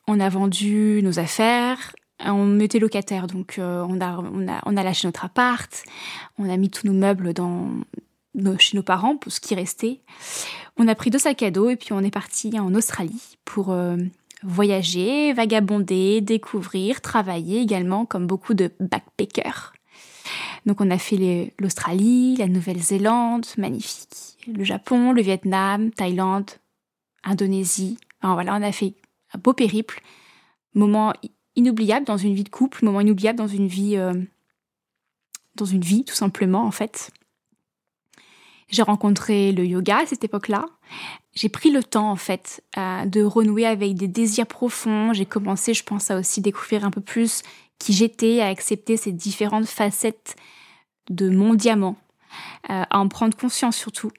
On 0.07 0.19
a 0.19 0.29
vendu 0.29 1.01
nos 1.03 1.19
affaires. 1.19 1.93
On 2.19 2.59
était 2.59 2.79
locataire, 2.79 3.27
donc 3.27 3.59
euh, 3.59 3.85
on, 3.87 4.01
a, 4.01 4.17
on, 4.17 4.47
a, 4.47 4.61
on 4.65 4.75
a 4.75 4.83
lâché 4.83 5.07
notre 5.07 5.25
appart. 5.25 5.83
On 6.39 6.49
a 6.49 6.57
mis 6.57 6.69
tous 6.69 6.87
nos 6.87 6.93
meubles 6.93 7.33
dans, 7.33 7.69
chez 8.57 8.75
nos 8.75 8.83
parents 8.83 9.17
pour 9.17 9.31
ce 9.31 9.39
qui 9.39 9.53
restait. 9.53 10.01
On 10.77 10.87
a 10.87 10.95
pris 10.95 11.09
deux 11.09 11.19
sacs 11.19 11.43
à 11.43 11.51
dos 11.51 11.69
et 11.69 11.75
puis 11.75 11.93
on 11.93 11.99
est 11.99 12.11
parti 12.11 12.57
en 12.59 12.73
Australie 12.73 13.37
pour 13.45 13.71
euh, 13.71 13.97
voyager, 14.41 15.33
vagabonder, 15.33 16.21
découvrir, 16.21 17.01
travailler 17.01 17.59
également 17.61 18.05
comme 18.05 18.25
beaucoup 18.25 18.53
de 18.53 18.71
backpackers. 18.79 19.73
Donc 20.65 20.81
on 20.81 20.89
a 20.89 20.97
fait 20.97 21.53
l'Australie, 21.59 22.35
la 22.37 22.47
Nouvelle-Zélande, 22.47 23.45
magnifique, 23.57 24.37
le 24.47 24.63
Japon, 24.63 25.13
le 25.13 25.21
Vietnam, 25.21 25.91
Thaïlande, 25.91 26.51
Indonésie. 27.23 27.97
Enfin 28.21 28.33
voilà, 28.33 28.55
on 28.55 28.61
a 28.61 28.71
fait 28.71 28.95
un 29.33 29.39
beau 29.39 29.53
périple, 29.53 30.01
moment 30.73 31.13
inoubliable 31.55 32.05
dans 32.05 32.17
une 32.17 32.33
vie 32.33 32.43
de 32.43 32.49
couple, 32.49 32.85
moment 32.85 33.01
inoubliable 33.01 33.37
dans 33.37 33.47
une 33.47 33.67
vie, 33.67 33.97
euh, 33.97 34.13
dans 35.55 35.65
une 35.65 35.81
vie 35.81 36.05
tout 36.05 36.15
simplement 36.15 36.63
en 36.63 36.71
fait. 36.71 37.11
J'ai 38.69 38.81
rencontré 38.81 39.53
le 39.53 39.65
yoga 39.65 39.99
à 39.99 40.05
cette 40.05 40.23
époque-là. 40.23 40.65
J'ai 41.33 41.49
pris 41.49 41.71
le 41.71 41.83
temps, 41.83 42.11
en 42.11 42.15
fait, 42.15 42.63
euh, 42.77 43.05
de 43.05 43.23
renouer 43.23 43.65
avec 43.65 43.95
des 43.95 44.07
désirs 44.07 44.47
profonds. 44.47 45.13
J'ai 45.13 45.25
commencé, 45.25 45.73
je 45.73 45.83
pense, 45.83 46.11
à 46.11 46.17
aussi 46.17 46.41
découvrir 46.41 46.83
un 46.83 46.91
peu 46.91 46.99
plus 46.99 47.43
qui 47.79 47.93
j'étais, 47.93 48.41
à 48.41 48.47
accepter 48.47 48.97
ces 48.97 49.11
différentes 49.11 49.67
facettes 49.67 50.35
de 51.09 51.29
mon 51.29 51.53
diamant, 51.53 51.95
euh, 52.69 52.83
à 52.89 52.99
en 52.99 53.07
prendre 53.07 53.37
conscience 53.37 53.77
surtout. 53.77 54.11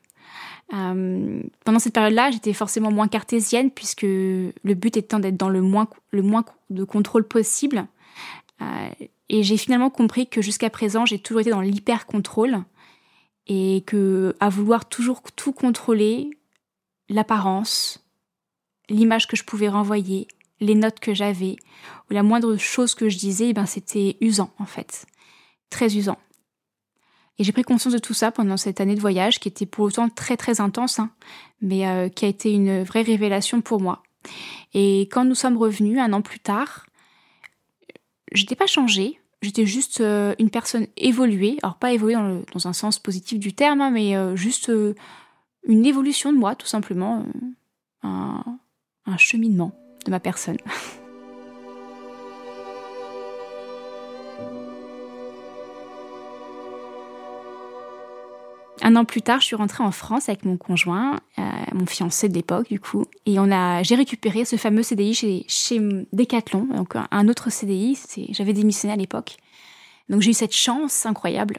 Euh, 0.74 1.42
pendant 1.64 1.78
cette 1.78 1.94
période-là, 1.94 2.30
j'étais 2.30 2.52
forcément 2.52 2.90
moins 2.90 3.08
cartésienne 3.08 3.70
puisque 3.70 4.02
le 4.02 4.52
but 4.74 4.96
étant 4.96 5.18
d'être 5.18 5.36
dans 5.36 5.48
le 5.48 5.62
moins, 5.62 5.88
le 6.10 6.22
moins 6.22 6.44
de 6.70 6.84
contrôle 6.84 7.26
possible. 7.26 7.86
et 9.30 9.42
j'ai 9.42 9.56
finalement 9.56 9.90
compris 9.90 10.26
que 10.26 10.42
jusqu'à 10.42 10.70
présent, 10.70 11.06
j'ai 11.06 11.18
toujours 11.18 11.40
été 11.40 11.50
dans 11.50 11.60
l'hyper-contrôle 11.60 12.64
et 13.46 13.82
que 13.86 14.34
à 14.40 14.48
vouloir 14.48 14.88
toujours 14.88 15.22
tout 15.34 15.52
contrôler, 15.52 16.30
l'apparence, 17.08 18.04
l'image 18.88 19.26
que 19.26 19.36
je 19.36 19.44
pouvais 19.44 19.68
renvoyer, 19.68 20.28
les 20.60 20.74
notes 20.74 21.00
que 21.00 21.14
j'avais, 21.14 21.56
ou 22.10 22.14
la 22.14 22.22
moindre 22.22 22.56
chose 22.56 22.94
que 22.94 23.08
je 23.08 23.18
disais, 23.18 23.50
eh 23.50 23.52
ben 23.52 23.66
c'était 23.66 24.16
usant 24.20 24.52
en 24.58 24.66
fait, 24.66 25.06
très 25.70 25.96
usant. 25.96 26.18
Et 27.38 27.44
j'ai 27.44 27.52
pris 27.52 27.62
conscience 27.62 27.94
de 27.94 27.98
tout 27.98 28.14
ça 28.14 28.32
pendant 28.32 28.56
cette 28.56 28.80
année 28.80 28.94
de 28.94 29.00
voyage 29.00 29.38
qui 29.38 29.48
était 29.48 29.66
pour 29.66 29.84
autant 29.84 30.08
très 30.08 30.36
très 30.36 30.60
intense, 30.60 30.98
hein, 30.98 31.10
mais 31.60 31.86
euh, 31.86 32.08
qui 32.08 32.24
a 32.24 32.28
été 32.28 32.52
une 32.52 32.82
vraie 32.82 33.02
révélation 33.02 33.60
pour 33.60 33.80
moi. 33.80 34.02
Et 34.74 35.02
quand 35.02 35.24
nous 35.24 35.36
sommes 35.36 35.56
revenus 35.56 35.98
un 36.00 36.12
an 36.12 36.20
plus 36.20 36.40
tard, 36.40 36.86
je 38.32 38.42
n'étais 38.42 38.56
pas 38.56 38.66
changée, 38.66 39.20
j'étais 39.40 39.66
juste 39.66 40.00
euh, 40.00 40.34
une 40.38 40.50
personne 40.50 40.88
évoluée, 40.96 41.58
alors 41.62 41.76
pas 41.76 41.92
évoluée 41.92 42.16
dans, 42.52 42.66
un 42.66 42.72
sens 42.72 42.98
positif 42.98 43.38
du 43.38 43.52
terme, 43.52 43.80
hein, 43.80 43.90
mais 43.90 44.16
euh, 44.16 44.34
juste 44.34 44.70
une 45.64 45.86
évolution 45.86 46.32
de 46.32 46.38
moi, 46.38 46.56
tout 46.56 46.66
simplement, 46.66 47.24
un 48.02 49.16
cheminement 49.16 49.72
de 50.04 50.10
ma 50.10 50.20
personne. 50.20 50.58
Un 58.88 58.96
an 58.96 59.04
plus 59.04 59.20
tard, 59.20 59.40
je 59.40 59.44
suis 59.44 59.54
rentrée 59.54 59.84
en 59.84 59.90
France 59.90 60.30
avec 60.30 60.46
mon 60.46 60.56
conjoint, 60.56 61.20
euh, 61.38 61.42
mon 61.74 61.84
fiancé 61.84 62.26
de 62.30 62.32
l'époque 62.32 62.70
du 62.70 62.80
coup, 62.80 63.04
et 63.26 63.38
on 63.38 63.52
a, 63.52 63.82
j'ai 63.82 63.96
récupéré 63.96 64.46
ce 64.46 64.56
fameux 64.56 64.82
CDI 64.82 65.12
chez, 65.12 65.44
chez 65.46 65.78
Decathlon, 66.14 66.64
donc 66.74 66.94
un 66.96 67.28
autre 67.28 67.50
CDI. 67.50 67.98
J'avais 68.30 68.54
démissionné 68.54 68.94
à 68.94 68.96
l'époque, 68.96 69.36
donc 70.08 70.22
j'ai 70.22 70.30
eu 70.30 70.34
cette 70.34 70.56
chance 70.56 71.04
incroyable 71.04 71.58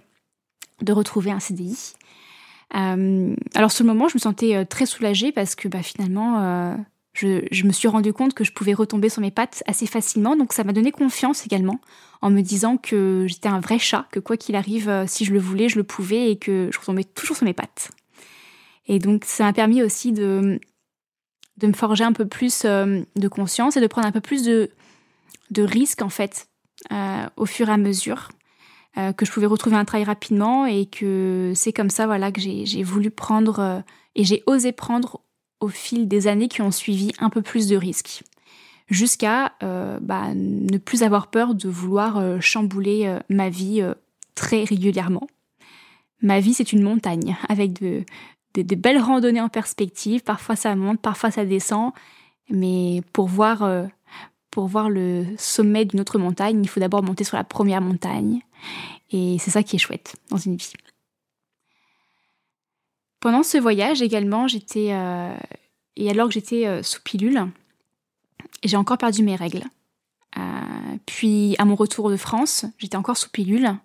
de 0.82 0.92
retrouver 0.92 1.30
un 1.30 1.40
CDI. 1.40 1.94
Euh, 2.74 3.36
alors 3.54 3.72
sur 3.72 3.86
le 3.86 3.94
moment, 3.94 4.08
je 4.08 4.16
me 4.16 4.20
sentais 4.20 4.56
euh, 4.56 4.66
très 4.66 4.88
soulagée 4.88 5.32
parce 5.32 5.54
que 5.54 5.68
bah, 5.68 5.84
finalement, 5.84 6.78
je, 7.20 7.66
me 7.66 7.72
suis 7.72 7.88
rendu 7.88 8.14
compte 8.14 8.34
que 8.34 8.44
je 8.44 8.52
pouvais 8.52 8.74
retomber 8.74 9.10
sur 9.10 9.22
mes 9.22 9.32
pattes 9.32 9.64
assez 9.68 9.86
facilement, 9.86 10.36
donc 10.36 10.54
ça 10.54 10.64
m'a 10.64 10.74
donné 10.74 10.92
confiance 10.92 11.46
également, 11.46 11.82
en 12.22 12.30
me 12.30 12.42
disant 12.42 12.78
que 12.78 13.26
j'étais 13.28 13.50
un 13.50 13.60
vrai 13.60 13.80
chat, 13.80 14.08
que 14.12 14.20
quoi 14.20 14.38
qu'il 14.38 14.56
arrive, 14.56 14.90
euh, 14.90 15.06
si 15.08 15.26
je 15.26 15.34
le 15.34 15.40
voulais, 15.40 15.70
je 15.70 15.78
le 15.78 15.84
pouvais 15.84 16.32
et 16.32 16.38
que 16.38 16.70
je 16.72 16.80
retombais 16.80 17.04
toujours 17.04 17.36
sur 17.36 17.46
mes 17.46 17.54
pattes. 17.54 17.92
Et 18.88 19.00
donc 19.00 19.26
ça 19.26 19.44
m'a 19.44 19.54
permis 19.54 19.84
aussi 19.84 20.14
de, 20.14 20.60
de 21.58 21.68
me 21.68 21.74
forger 21.74 22.04
un 22.04 22.14
peu 22.14 22.26
plus 22.26 22.64
euh, 22.66 23.02
de 23.16 23.28
conscience 23.28 23.76
et 23.76 23.82
de 23.82 23.88
prendre 23.88 24.08
un 24.08 24.12
peu 24.12 24.22
plus 24.22 24.44
de, 24.44 24.72
de 25.52 25.64
risques 25.64 26.02
en 26.02 26.10
fait 26.10 26.48
euh, 26.92 27.26
au 27.36 27.46
fur 27.46 27.70
et 27.70 27.74
à 27.74 27.78
mesure. 27.78 28.30
que 29.18 29.26
je 29.26 29.32
pouvais 29.32 29.46
retrouver 29.46 29.76
un 29.76 29.86
travail 29.86 30.06
rapidement 30.06 30.66
et 30.66 30.86
que 30.86 31.54
c'est 31.56 31.74
comme 31.74 31.90
ça 31.90 32.06
voilà 32.06 32.32
que 32.32 32.42
j'ai 32.42 32.84
voulu 32.84 33.12
prendre 33.12 33.84
et 34.16 34.24
j'ai 34.24 34.44
osé 34.46 34.72
prendre 34.74 35.22
au 35.60 35.68
fil 35.68 36.08
des 36.08 36.28
années 36.28 36.48
qui 36.48 36.62
ont 36.62 36.72
suivi 36.72 37.12
un 37.20 37.30
peu 37.30 37.42
plus 37.42 37.68
de 37.68 37.76
risques, 37.76 38.24
jusqu'à 38.90 39.54
euh, 39.64 40.00
bah, 40.02 40.34
ne 40.34 40.78
plus 40.78 41.04
avoir 41.04 41.28
peur 41.28 41.54
de 41.54 41.70
vouloir 41.70 42.18
euh, 42.18 42.40
chambouler 42.40 43.06
euh, 43.06 43.20
ma 43.30 43.50
vie 43.50 43.84
très 44.36 44.64
régulièrement. 44.64 45.28
Ma 46.22 46.40
vie, 46.40 46.54
c'est 46.54 46.74
une 46.74 46.84
montagne, 46.84 47.38
avec 47.50 47.82
de, 47.82 48.04
belles 48.56 49.00
randonnées 49.00 49.42
en 49.42 49.50
perspective, 49.50 50.22
parfois 50.24 50.56
ça 50.56 50.76
monte, 50.76 51.00
parfois 51.00 51.32
ça 51.32 51.46
descend, 51.46 51.92
mais 52.50 53.02
pour 53.14 53.28
voir, 53.28 53.88
pour 54.52 54.68
voir 54.68 54.90
le 54.90 55.26
sommet 55.38 55.86
d'une 55.86 56.02
autre 56.02 56.18
montagne, 56.18 56.62
il 56.62 56.68
faut 56.68 56.80
d'abord 56.80 57.04
monter 57.04 57.24
sur 57.24 57.38
la 57.38 57.44
première 57.44 57.80
montagne, 57.80 58.42
et 59.12 59.38
c'est 59.40 59.52
ça 59.52 59.64
qui 59.64 59.76
est 59.76 59.80
chouette 59.80 60.16
dans 60.30 60.38
une 60.38 60.56
vie. 60.56 60.74
Pendant 63.20 63.44
ce 63.44 63.58
voyage 63.58 64.02
également, 64.02 64.48
j'étais. 64.48 64.94
Euh, 64.94 65.36
et 65.96 66.10
alors 66.10 66.28
que 66.28 66.34
j'étais 66.34 66.66
euh, 66.66 66.84
sous 66.84 67.02
pilule, 67.02 67.48
j'ai 68.64 68.78
encore 68.78 68.98
perdu 68.98 69.24
mes 69.24 69.36
règles. 69.36 69.64
Euh, 70.38 70.98
puis 71.06 71.56
à 71.58 71.66
mon 71.66 71.76
retour 71.76 72.10
de 72.10 72.18
France, 72.18 72.66
j'étais 72.78 72.96
encore 72.96 73.18
sous 73.18 73.30
pilule. 73.30 73.76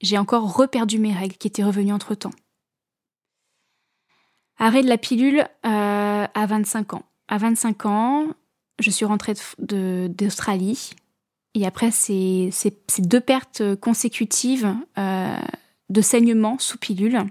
J'ai 0.00 0.18
encore 0.18 0.56
reperdu 0.56 0.98
mes 0.98 1.12
règles 1.12 1.36
qui 1.36 1.46
étaient 1.46 1.62
revenues 1.62 1.92
entre 1.92 2.16
temps. 2.16 2.32
Arrêt 4.58 4.82
de 4.82 4.88
la 4.88 4.98
pilule 4.98 5.46
à 5.62 6.46
25 6.46 6.94
ans. 6.94 7.04
À 7.28 7.38
25 7.38 7.86
ans, 7.86 8.26
je 8.80 8.90
suis 8.90 9.04
rentrée 9.04 9.34
d'Australie. 9.58 10.90
Et 11.54 11.66
après 11.66 11.92
ces, 11.92 12.48
ces, 12.52 12.72
deux 12.98 13.20
pertes 13.20 13.76
consécutives 13.76 14.74
de 14.96 16.00
saignement 16.00 16.58
sous 16.58 16.78
pilule, 16.78 17.26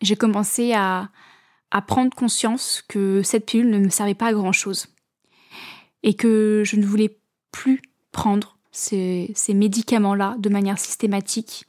j'ai 0.00 0.16
commencé 0.16 0.72
à, 0.72 1.10
prendre 1.86 2.14
conscience 2.14 2.82
que 2.88 3.22
cette 3.22 3.44
pilule 3.44 3.68
ne 3.68 3.78
me 3.78 3.90
servait 3.90 4.14
pas 4.14 4.28
à 4.28 4.32
grand-chose 4.32 4.86
et 6.02 6.14
que 6.14 6.62
je 6.64 6.76
ne 6.76 6.86
voulais 6.86 7.18
plus 7.52 7.82
prendre 8.12 8.56
ces, 8.72 9.34
médicaments-là 9.48 10.36
de 10.38 10.48
manière 10.48 10.78
systématique, 10.78 11.66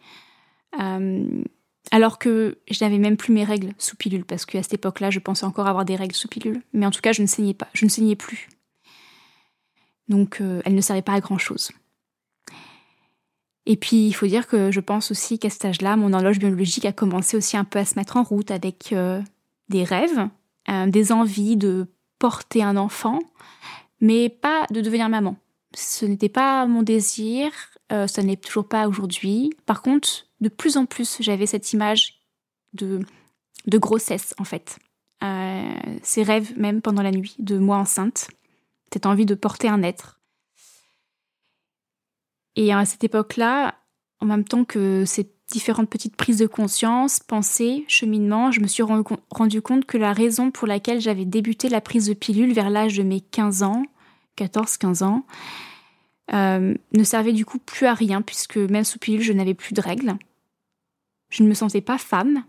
euh, 0.79 1.43
alors 1.91 2.19
que 2.19 2.57
je 2.69 2.83
n'avais 2.83 2.99
même 2.99 3.17
plus 3.17 3.33
mes 3.33 3.43
règles 3.43 3.73
sous 3.77 3.97
pilule, 3.97 4.23
parce 4.23 4.45
qu'à 4.45 4.63
cette 4.63 4.75
époque-là, 4.75 5.09
je 5.09 5.19
pensais 5.19 5.45
encore 5.45 5.67
avoir 5.67 5.83
des 5.83 5.95
règles 5.97 6.15
sous 6.15 6.29
pilule, 6.29 6.61
mais 6.71 6.85
en 6.85 6.91
tout 6.91 7.01
cas, 7.01 7.11
je 7.11 7.21
ne 7.21 7.27
saignais 7.27 7.53
pas, 7.53 7.67
je 7.73 7.83
ne 7.83 7.89
saignais 7.89 8.15
plus. 8.15 8.47
Donc, 10.07 10.39
euh, 10.39 10.61
elles 10.63 10.75
ne 10.75 10.81
servaient 10.81 11.01
pas 11.01 11.13
à 11.13 11.19
grand-chose. 11.19 11.71
Et 13.69 13.75
puis, 13.75 14.07
il 14.07 14.13
faut 14.13 14.27
dire 14.27 14.47
que 14.47 14.71
je 14.71 14.79
pense 14.79 15.11
aussi 15.11 15.39
qu'à 15.39 15.49
cet 15.49 15.65
âge-là, 15.65 15.97
mon 15.97 16.13
horloge 16.13 16.39
biologique 16.39 16.85
a 16.85 16.93
commencé 16.93 17.35
aussi 17.35 17.57
un 17.57 17.65
peu 17.65 17.79
à 17.79 17.85
se 17.85 17.95
mettre 17.99 18.15
en 18.15 18.23
route 18.23 18.49
avec 18.49 18.93
euh, 18.93 19.21
des 19.67 19.83
rêves, 19.83 20.29
euh, 20.69 20.87
des 20.87 21.11
envies 21.11 21.57
de 21.57 21.85
porter 22.17 22.63
un 22.63 22.77
enfant, 22.77 23.19
mais 23.99 24.29
pas 24.29 24.65
de 24.71 24.79
devenir 24.79 25.09
maman. 25.09 25.35
Ce 25.75 26.05
n'était 26.05 26.29
pas 26.29 26.65
mon 26.65 26.81
désir, 26.81 27.51
euh, 27.91 28.07
ça 28.07 28.23
n'est 28.23 28.37
toujours 28.37 28.69
pas 28.69 28.87
aujourd'hui. 28.87 29.53
Par 29.65 29.81
contre, 29.81 30.27
de 30.39 30.47
plus 30.47 30.77
en 30.77 30.85
plus, 30.85 31.17
j'avais 31.19 31.45
cette 31.45 31.73
image 31.73 32.21
de, 32.73 33.01
de 33.65 33.77
grossesse, 33.77 34.33
en 34.39 34.45
fait. 34.45 34.79
ces 36.03 36.23
rêves, 36.23 36.57
même 36.57 36.81
pendant 36.81 37.01
la 37.01 37.11
nuit, 37.11 37.35
de 37.39 37.57
moi 37.57 37.75
enceinte, 37.75 38.29
cette 38.93 39.05
envie 39.05 39.25
de 39.25 39.35
porter 39.35 39.67
un 39.67 39.83
être. 39.83 40.16
Et 42.57 42.73
à 42.73 42.83
cette 42.85 43.03
époque-là, 43.03 43.75
en 44.19 44.25
même 44.25 44.43
temps 44.43 44.65
que 44.65 45.05
ces 45.05 45.31
différentes 45.47 45.89
petites 45.89 46.15
prises 46.15 46.39
de 46.39 46.47
conscience, 46.47 47.19
pensées, 47.19 47.85
cheminements, 47.87 48.51
je 48.51 48.59
me 48.59 48.67
suis 48.67 48.83
rendu 48.83 49.61
compte 49.61 49.85
que 49.85 49.97
la 49.97 50.11
raison 50.11 50.49
pour 50.49 50.67
laquelle 50.67 50.99
j'avais 50.99 51.23
débuté 51.23 51.69
la 51.69 51.81
prise 51.81 52.07
de 52.07 52.15
pilule 52.15 52.53
vers 52.53 52.71
l'âge 52.71 52.97
de 52.97 53.03
mes 53.03 53.21
15 53.21 53.61
ans, 53.61 53.83
14-15 54.37 55.03
ans, 55.03 55.25
euh, 56.33 56.73
ne 56.93 57.03
servait 57.03 57.31
du 57.31 57.45
coup 57.45 57.59
plus 57.59 57.85
à 57.85 57.93
rien 57.93 58.23
puisque 58.23 58.57
même 58.57 58.83
sous 58.83 58.97
pilule, 58.97 59.21
je 59.21 59.33
n'avais 59.33 59.53
plus 59.53 59.75
de 59.75 59.81
règles. 59.81 60.17
Je 61.29 61.43
ne 61.43 61.47
me 61.47 61.53
sentais 61.53 61.81
pas 61.81 61.99
femme. 61.99 62.43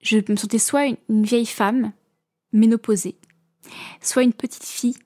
Je 0.00 0.18
me 0.28 0.36
sentais 0.36 0.58
soit 0.58 0.86
une, 0.86 1.24
vieille 1.24 1.46
femme 1.46 1.92
ménopausée, 2.52 3.16
soit 4.00 4.22
une 4.22 4.32
petite 4.32 4.64
fille 4.64 4.96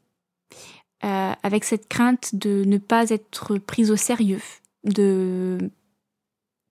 euh, 1.05 1.33
avec 1.43 1.65
cette 1.65 1.89
crainte 1.89 2.35
de 2.35 2.65
ne 2.65 2.79
pas 2.79 3.11
être 3.11 3.59
prise 3.59 3.91
au 3.91 3.97
sérieux, 3.97 4.41
de 4.85 5.59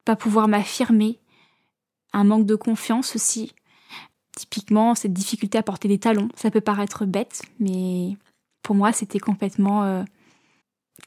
pas 0.06 0.16
pouvoir 0.16 0.48
m'affirmer, 0.48 1.20
un 2.14 2.24
manque 2.24 2.46
de 2.46 2.56
confiance 2.56 3.16
aussi. 3.16 3.54
Typiquement, 4.36 4.96
cette 4.96 5.14
difficulté 5.14 5.58
à 5.58 5.64
porter 5.64 5.88
des 5.88 6.00
talons, 6.00 6.30
ça 6.36 6.50
peut 6.50 6.62
paraître 6.62 7.06
bête, 7.06 7.42
mais 7.60 8.18
pour 8.64 8.76
moi, 8.76 8.94
c'était 8.94 9.20
complètement, 9.20 9.84
euh, 9.84 10.04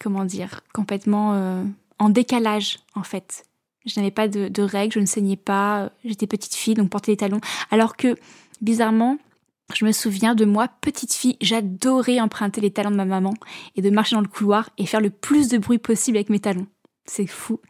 comment 0.00 0.24
dire, 0.24 0.60
complètement 0.72 1.32
euh, 1.34 1.64
en 1.98 2.10
décalage 2.10 2.80
en 2.94 3.02
fait. 3.02 3.44
Je 3.86 3.98
n'avais 3.98 4.10
pas 4.10 4.28
de, 4.28 4.62
règles, 4.62 4.94
je 4.94 5.00
ne 5.00 5.06
saignais 5.06 5.36
pas, 5.36 5.90
j'étais 6.04 6.26
petite 6.26 6.54
fille, 6.54 6.74
donc 6.74 6.90
porter 6.90 7.12
des 7.12 7.18
talons. 7.18 7.40
Alors 7.70 7.96
que, 7.96 8.16
bizarrement, 8.62 9.18
je 9.72 9.84
me 9.84 9.92
souviens 9.92 10.34
de 10.34 10.44
moi, 10.44 10.68
petite 10.68 11.14
fille, 11.14 11.36
j'adorais 11.40 12.20
emprunter 12.20 12.60
les 12.60 12.70
talons 12.70 12.90
de 12.90 12.96
ma 12.96 13.04
maman 13.04 13.34
et 13.76 13.82
de 13.82 13.90
marcher 13.90 14.14
dans 14.14 14.22
le 14.22 14.28
couloir 14.28 14.70
et 14.76 14.86
faire 14.86 15.00
le 15.00 15.10
plus 15.10 15.48
de 15.48 15.58
bruit 15.58 15.78
possible 15.78 16.18
avec 16.18 16.28
mes 16.28 16.40
talons. 16.40 16.66
C'est 17.06 17.26
fou. 17.26 17.60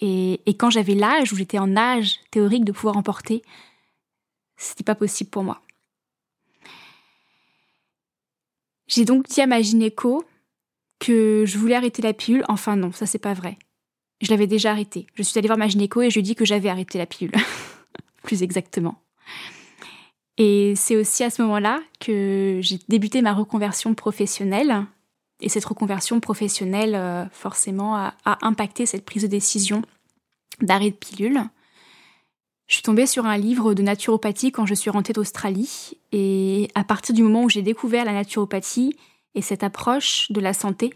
Et, 0.00 0.40
quand 0.58 0.70
j'avais 0.70 0.94
l'âge, 0.94 1.32
où 1.32 1.36
j'étais 1.36 1.58
en 1.58 1.76
âge 1.76 2.20
théorique 2.30 2.64
de 2.64 2.72
pouvoir 2.72 2.96
en 2.96 3.02
porter, 3.02 3.42
c'était 4.56 4.84
pas 4.84 4.94
possible 4.94 5.30
pour 5.30 5.42
moi. 5.42 5.62
J'ai 8.86 9.04
donc 9.04 9.26
dit 9.28 9.40
à 9.40 9.46
ma 9.46 9.60
gynéco 9.60 10.24
que 10.98 11.44
je 11.46 11.58
voulais 11.58 11.74
arrêter 11.74 12.02
la 12.02 12.14
pilule. 12.14 12.44
Enfin 12.48 12.76
non, 12.76 12.92
ça 12.92 13.06
c'est 13.06 13.18
pas 13.18 13.34
vrai. 13.34 13.58
Je 14.20 14.30
l'avais 14.30 14.46
déjà 14.46 14.70
arrêté. 14.70 15.06
Je 15.14 15.22
suis 15.22 15.38
allée 15.38 15.48
voir 15.48 15.58
ma 15.58 15.68
gynéco 15.68 16.00
et 16.00 16.10
je 16.10 16.14
lui 16.14 16.20
ai 16.20 16.22
dit 16.22 16.34
que 16.34 16.44
j'avais 16.44 16.68
arrêté 16.68 16.98
la 16.98 17.06
pilule. 17.06 17.32
Plus 18.22 18.42
exactement. 18.42 19.02
Et 20.38 20.74
c'est 20.76 20.96
aussi 20.96 21.24
à 21.24 21.30
ce 21.30 21.42
moment-là 21.42 21.80
que 22.00 22.60
j'ai 22.62 22.78
débuté 22.88 23.22
ma 23.22 23.34
reconversion 23.34 23.94
professionnelle. 23.94 24.86
Et 25.40 25.48
cette 25.48 25.64
reconversion 25.64 26.20
professionnelle, 26.20 26.94
euh, 26.94 27.24
forcément, 27.30 27.96
a, 27.96 28.14
a 28.24 28.38
impacté 28.46 28.86
cette 28.86 29.04
prise 29.04 29.22
de 29.22 29.28
décision 29.28 29.82
d'arrêt 30.60 30.90
de 30.90 30.96
pilule. 30.96 31.42
Je 32.68 32.74
suis 32.74 32.82
tombée 32.82 33.06
sur 33.06 33.26
un 33.26 33.38
livre 33.38 33.74
de 33.74 33.82
naturopathie 33.82 34.52
quand 34.52 34.66
je 34.66 34.74
suis 34.74 34.90
rentrée 34.90 35.12
d'Australie 35.12 35.96
et 36.12 36.68
à 36.74 36.84
partir 36.84 37.14
du 37.14 37.22
moment 37.22 37.44
où 37.44 37.48
j'ai 37.48 37.62
découvert 37.62 38.04
la 38.04 38.12
naturopathie 38.12 38.94
et 39.34 39.42
cette 39.42 39.62
approche 39.62 40.30
de 40.30 40.40
la 40.40 40.52
santé, 40.52 40.94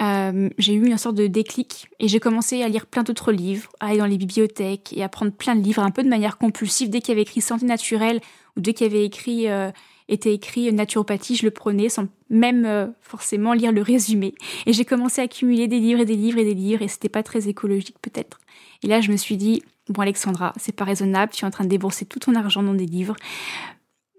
euh, 0.00 0.48
j'ai 0.58 0.74
eu 0.74 0.86
une 0.86 0.98
sorte 0.98 1.16
de 1.16 1.26
déclic 1.26 1.88
et 2.00 2.08
j'ai 2.08 2.18
commencé 2.18 2.62
à 2.62 2.68
lire 2.68 2.86
plein 2.86 3.02
d'autres 3.02 3.30
livres, 3.30 3.70
à 3.80 3.88
aller 3.88 3.98
dans 3.98 4.06
les 4.06 4.18
bibliothèques 4.18 4.92
et 4.96 5.02
à 5.02 5.08
prendre 5.08 5.32
plein 5.32 5.54
de 5.54 5.62
livres 5.62 5.82
un 5.82 5.90
peu 5.90 6.02
de 6.02 6.08
manière 6.08 6.38
compulsive. 6.38 6.90
Dès 6.90 7.00
qu'il 7.00 7.10
y 7.10 7.12
avait 7.12 7.22
écrit 7.22 7.40
santé 7.40 7.66
naturelle 7.66 8.20
ou 8.56 8.60
dès 8.60 8.72
qu'il 8.74 8.86
y 8.86 8.90
avait 8.90 9.04
écrit 9.04 9.48
euh, 9.48 9.70
était 10.08 10.32
écrit 10.34 10.72
naturopathie, 10.72 11.36
je 11.36 11.44
le 11.44 11.50
prenais 11.50 11.88
sans 11.88 12.06
même 12.30 12.64
euh, 12.64 12.86
forcément 13.02 13.52
lire 13.52 13.72
le 13.72 13.82
résumé. 13.82 14.34
Et 14.66 14.72
j'ai 14.72 14.84
commencé 14.84 15.20
à 15.20 15.24
accumuler 15.24 15.68
des 15.68 15.78
livres 15.78 16.00
et 16.00 16.06
des 16.06 16.16
livres 16.16 16.38
et 16.38 16.44
des 16.44 16.54
livres 16.54 16.82
et 16.82 16.88
c'était 16.88 17.10
pas 17.10 17.22
très 17.22 17.48
écologique 17.48 17.96
peut-être. 18.00 18.40
Et 18.82 18.86
là 18.86 19.00
je 19.00 19.12
me 19.12 19.16
suis 19.16 19.36
dit 19.36 19.62
Bon 19.88 20.02
Alexandra, 20.02 20.52
c'est 20.56 20.74
pas 20.74 20.84
raisonnable, 20.84 21.32
tu 21.32 21.44
es 21.44 21.48
en 21.48 21.50
train 21.50 21.64
de 21.64 21.70
débourser 21.70 22.04
tout 22.04 22.18
ton 22.18 22.34
argent 22.34 22.62
dans 22.62 22.74
des 22.74 22.86
livres. 22.86 23.16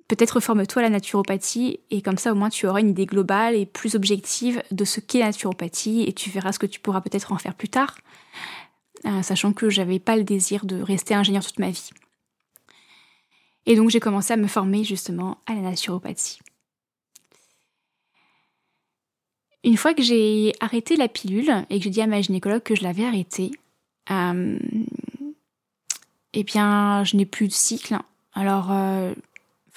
Peut-être 0.09 0.39
forme-toi 0.39 0.81
à 0.81 0.83
la 0.83 0.89
naturopathie 0.89 1.79
et 1.91 2.01
comme 2.01 2.17
ça 2.17 2.31
au 2.31 2.35
moins 2.35 2.49
tu 2.49 2.65
auras 2.65 2.79
une 2.81 2.89
idée 2.89 3.05
globale 3.05 3.55
et 3.55 3.67
plus 3.67 3.93
objective 3.93 4.63
de 4.71 4.83
ce 4.83 4.99
qu'est 4.99 5.19
la 5.19 5.27
naturopathie 5.27 6.03
et 6.07 6.13
tu 6.13 6.31
verras 6.31 6.51
ce 6.51 6.57
que 6.57 6.65
tu 6.65 6.79
pourras 6.79 7.01
peut-être 7.01 7.31
en 7.31 7.37
faire 7.37 7.53
plus 7.53 7.69
tard, 7.69 7.95
euh, 9.05 9.21
sachant 9.21 9.53
que 9.53 9.69
j'avais 9.69 9.99
pas 9.99 10.17
le 10.17 10.23
désir 10.23 10.65
de 10.65 10.81
rester 10.81 11.13
ingénieur 11.13 11.45
toute 11.45 11.59
ma 11.59 11.69
vie. 11.69 11.91
Et 13.67 13.75
donc 13.75 13.91
j'ai 13.91 13.99
commencé 13.99 14.33
à 14.33 14.37
me 14.37 14.47
former 14.47 14.83
justement 14.83 15.37
à 15.45 15.53
la 15.53 15.61
naturopathie. 15.61 16.39
Une 19.63 19.77
fois 19.77 19.93
que 19.93 20.01
j'ai 20.01 20.53
arrêté 20.59 20.95
la 20.95 21.07
pilule 21.07 21.65
et 21.69 21.77
que 21.77 21.83
j'ai 21.83 21.91
dit 21.91 22.01
à 22.01 22.07
ma 22.07 22.19
gynécologue 22.19 22.63
que 22.63 22.75
je 22.75 22.81
l'avais 22.81 23.05
arrêtée, 23.05 23.51
euh, 24.09 24.57
eh 26.33 26.43
bien, 26.43 27.03
je 27.03 27.15
n'ai 27.15 27.27
plus 27.27 27.47
de 27.47 27.53
cycle. 27.53 27.97
Alors, 28.33 28.71
euh, 28.71 29.13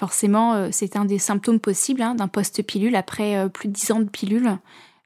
forcément, 0.03 0.55
euh, 0.55 0.69
c'est 0.73 0.97
un 0.97 1.05
des 1.05 1.21
symptômes 1.21 1.61
possibles 1.61 2.03
hein, 2.03 2.17
d'un 2.17 2.27
post-pilule. 2.27 2.97
Après 2.97 3.37
euh, 3.37 3.49
plus 3.49 3.69
de 3.69 3.73
10 3.73 3.93
ans 3.93 4.01
de 4.01 4.09
pilule, 4.09 4.59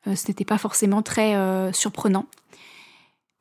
ce 0.07 0.29
n'était 0.29 0.47
pas 0.47 0.57
forcément 0.57 1.03
très 1.03 1.35
surprenant. 1.73 2.27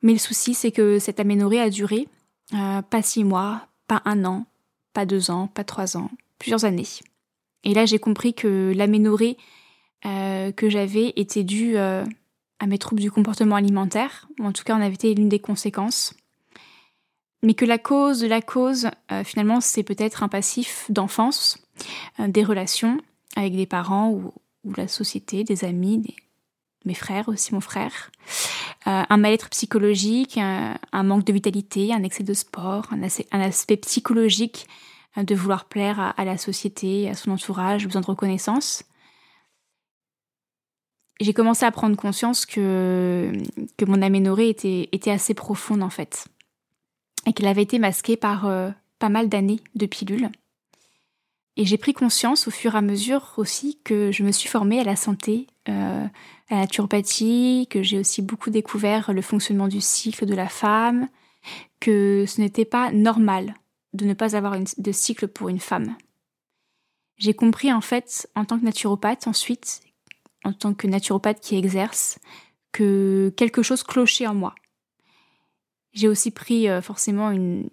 Mais 0.02 0.12
le 0.12 0.18
souci, 0.18 0.52
c'est 0.52 0.72
que 0.72 0.98
cette 0.98 1.20
aménorrhée 1.20 1.60
a 1.60 1.70
duré 1.70 2.08
pas 2.50 3.02
six 3.02 3.22
mois, 3.22 3.68
pas 3.86 4.02
un 4.04 4.24
an, 4.24 4.46
pas 4.92 5.06
deux 5.06 5.30
ans, 5.30 5.46
pas 5.46 5.62
trois 5.62 5.96
ans, 5.96 6.10
plusieurs 6.40 6.64
années. 6.64 6.88
Et 7.62 7.72
là, 7.72 7.86
j'ai 7.86 8.00
compris 8.00 8.34
que 8.34 8.72
l'aménorrhée 8.74 9.36
que 10.02 10.68
j'avais 10.68 11.12
était 11.14 11.44
due 11.44 11.76
à 11.76 12.66
mes 12.66 12.78
troubles 12.78 13.00
du 13.00 13.12
comportement 13.12 13.54
alimentaire, 13.54 14.26
en 14.40 14.50
tout 14.50 14.64
cas 14.64 14.74
en 14.74 14.80
avait 14.80 14.94
été 14.94 15.14
l'une 15.14 15.28
des 15.28 15.38
conséquences 15.38 16.14
mais 17.46 17.54
que 17.54 17.64
la 17.64 17.78
cause 17.78 18.24
la 18.24 18.42
cause, 18.42 18.90
euh, 19.12 19.22
finalement, 19.22 19.60
c'est 19.60 19.84
peut-être 19.84 20.24
un 20.24 20.28
passif 20.28 20.86
d'enfance, 20.88 21.58
euh, 22.18 22.26
des 22.26 22.42
relations 22.42 22.98
avec 23.36 23.54
des 23.54 23.66
parents 23.66 24.10
ou, 24.10 24.32
la 24.76 24.88
société, 24.88 25.44
des 25.44 25.64
amis, 25.64 26.16
mes 26.84 26.94
frères 26.94 27.28
aussi, 27.28 27.54
mon 27.54 27.60
frère, 27.60 28.10
euh, 28.88 29.04
un 29.08 29.16
mal-être 29.16 29.48
psychologique, 29.50 30.38
un, 30.38 30.76
manque 31.04 31.24
de 31.24 31.32
vitalité, 31.32 31.94
un 31.94 32.02
excès 32.02 32.24
de 32.24 32.34
sport, 32.34 32.88
un, 32.90 33.40
aspect 33.40 33.76
psychologique 33.76 34.66
de 35.16 35.34
vouloir 35.36 35.66
plaire 35.66 36.14
à, 36.16 36.24
la 36.24 36.36
société, 36.36 37.08
à 37.08 37.14
son 37.14 37.30
entourage, 37.30 37.86
besoin 37.86 38.00
de 38.00 38.06
reconnaissance. 38.06 38.82
J'ai 41.20 41.32
commencé 41.32 41.64
à 41.64 41.70
prendre 41.70 41.96
conscience 41.96 42.44
que, 42.44 43.30
que 43.76 43.84
mon 43.84 44.02
aménorrhée 44.02 44.48
était, 44.48 44.88
était 44.90 45.12
assez 45.12 45.32
profonde 45.32 45.84
en 45.84 45.90
fait 45.90 46.26
et 47.26 47.32
qu'elle 47.32 47.48
avait 47.48 47.62
été 47.62 47.78
masquée 47.78 48.16
par 48.16 48.46
euh, 48.46 48.70
pas 48.98 49.08
mal 49.08 49.28
d'années 49.28 49.60
de 49.74 49.86
pilules. 49.86 50.30
Et 51.56 51.64
j'ai 51.64 51.78
pris 51.78 51.94
conscience 51.94 52.48
au 52.48 52.50
fur 52.50 52.74
et 52.74 52.78
à 52.78 52.82
mesure 52.82 53.34
aussi 53.36 53.78
que 53.82 54.12
je 54.12 54.22
me 54.22 54.30
suis 54.30 54.48
formée 54.48 54.80
à 54.80 54.84
la 54.84 54.96
santé, 54.96 55.46
euh, 55.68 56.04
à 56.48 56.54
la 56.54 56.60
naturopathie, 56.60 57.66
que 57.70 57.82
j'ai 57.82 57.98
aussi 57.98 58.22
beaucoup 58.22 58.50
découvert 58.50 59.12
le 59.12 59.22
fonctionnement 59.22 59.68
du 59.68 59.80
cycle 59.80 60.26
de 60.26 60.34
la 60.34 60.48
femme, 60.48 61.08
que 61.80 62.24
ce 62.26 62.40
n'était 62.40 62.64
pas 62.66 62.92
normal 62.92 63.54
de 63.94 64.04
ne 64.04 64.14
pas 64.14 64.36
avoir 64.36 64.56
de 64.58 64.92
cycle 64.92 65.28
pour 65.28 65.48
une 65.48 65.60
femme. 65.60 65.96
J'ai 67.16 67.32
compris 67.32 67.72
en 67.72 67.80
fait, 67.80 68.28
en 68.34 68.44
tant 68.44 68.58
que 68.58 68.64
naturopathe 68.64 69.26
ensuite, 69.26 69.80
en 70.44 70.52
tant 70.52 70.74
que 70.74 70.86
naturopathe 70.86 71.40
qui 71.40 71.56
exerce, 71.56 72.18
que 72.72 73.32
quelque 73.38 73.62
chose 73.62 73.82
clochait 73.82 74.26
en 74.26 74.34
moi, 74.34 74.54
j'ai 75.96 76.08
aussi 76.08 76.30
pris 76.30 76.68
euh, 76.68 76.82
forcément 76.82 77.30
une, 77.30 77.70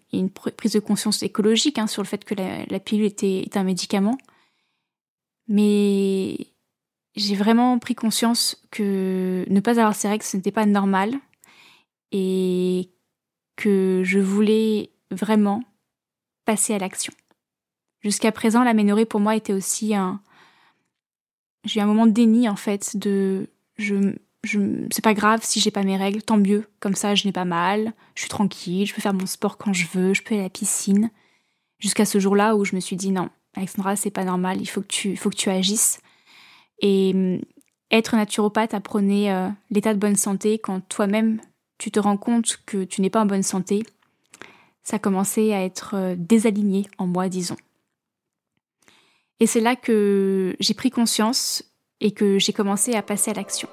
prise 0.55 0.71
de 0.71 0.79
conscience 0.79 1.21
écologique 1.23 1.77
hein, 1.77 1.87
sur 1.87 2.01
le 2.01 2.07
fait 2.07 2.23
que 2.23 2.33
la, 2.33 2.79
pilule 2.79 3.05
était, 3.05 3.49
un 3.55 3.63
médicament. 3.63 4.17
Mais 5.49 6.47
j'ai 7.17 7.35
vraiment 7.35 7.77
pris 7.79 7.95
conscience 7.95 8.65
que 8.71 9.45
ne 9.49 9.59
pas 9.59 9.71
avoir 9.71 9.93
ces 9.93 10.07
règles, 10.07 10.23
ce 10.23 10.37
n'était 10.37 10.53
pas 10.53 10.65
normal. 10.65 11.13
Et 12.13 12.91
que 13.57 14.03
je 14.05 14.19
voulais 14.19 14.91
vraiment 15.11 15.61
passer 16.45 16.73
à 16.73 16.79
l'action. 16.79 17.13
Jusqu'à 17.99 18.31
présent, 18.31 18.63
l'aménorrhée 18.63 19.05
pour 19.05 19.19
moi 19.19 19.35
était 19.35 19.53
aussi 19.53 19.95
un... 19.95 20.21
J'ai 21.65 21.81
eu 21.81 21.83
un 21.83 21.87
moment 21.87 22.05
de 22.05 22.11
déni 22.11 22.47
en 22.47 22.55
fait, 22.55 22.95
de... 22.95 23.49
Je, 23.75 24.15
c'est 24.45 25.03
pas 25.03 25.13
grave 25.13 25.41
si 25.43 25.59
j'ai 25.59 25.71
pas 25.71 25.83
mes 25.83 25.97
règles, 25.97 26.21
tant 26.21 26.37
mieux. 26.37 26.67
Comme 26.79 26.95
ça, 26.95 27.15
je 27.15 27.25
n'ai 27.25 27.31
pas 27.31 27.45
mal, 27.45 27.93
je 28.15 28.21
suis 28.21 28.29
tranquille, 28.29 28.85
je 28.85 28.93
peux 28.93 29.01
faire 29.01 29.13
mon 29.13 29.25
sport 29.25 29.57
quand 29.57 29.73
je 29.73 29.87
veux, 29.93 30.13
je 30.13 30.21
peux 30.21 30.33
aller 30.33 30.41
à 30.41 30.45
la 30.45 30.49
piscine. 30.49 31.09
Jusqu'à 31.79 32.05
ce 32.05 32.19
jour-là 32.19 32.55
où 32.55 32.65
je 32.65 32.75
me 32.75 32.81
suis 32.81 32.95
dit 32.95 33.11
non, 33.11 33.29
Alexandra, 33.55 33.95
c'est 33.95 34.11
pas 34.11 34.25
normal, 34.25 34.61
il 34.61 34.65
faut 34.65 34.81
que 34.81 34.87
tu, 34.87 35.15
faut 35.15 35.29
que 35.29 35.35
tu 35.35 35.49
agisses. 35.49 35.99
Et 36.79 37.13
mm, 37.13 37.41
être 37.91 38.15
naturopathe 38.15 38.73
apprenait 38.73 39.31
euh, 39.31 39.49
l'état 39.69 39.93
de 39.93 39.99
bonne 39.99 40.15
santé 40.15 40.59
quand 40.59 40.81
toi-même 40.89 41.39
tu 41.77 41.91
te 41.91 41.99
rends 41.99 42.17
compte 42.17 42.59
que 42.65 42.85
tu 42.85 43.01
n'es 43.01 43.09
pas 43.09 43.21
en 43.21 43.25
bonne 43.25 43.43
santé. 43.43 43.83
Ça 44.83 44.99
commençait 44.99 45.53
à 45.53 45.63
être 45.63 45.95
euh, 45.95 46.15
désaligné 46.17 46.85
en 46.97 47.07
moi, 47.07 47.27
disons. 47.27 47.57
Et 49.39 49.47
c'est 49.47 49.59
là 49.59 49.75
que 49.75 50.55
j'ai 50.61 50.73
pris 50.73 50.91
conscience 50.91 51.63
et 51.99 52.11
que 52.11 52.39
j'ai 52.39 52.53
commencé 52.53 52.93
à 52.95 53.01
passer 53.01 53.31
à 53.31 53.33
l'action. 53.33 53.67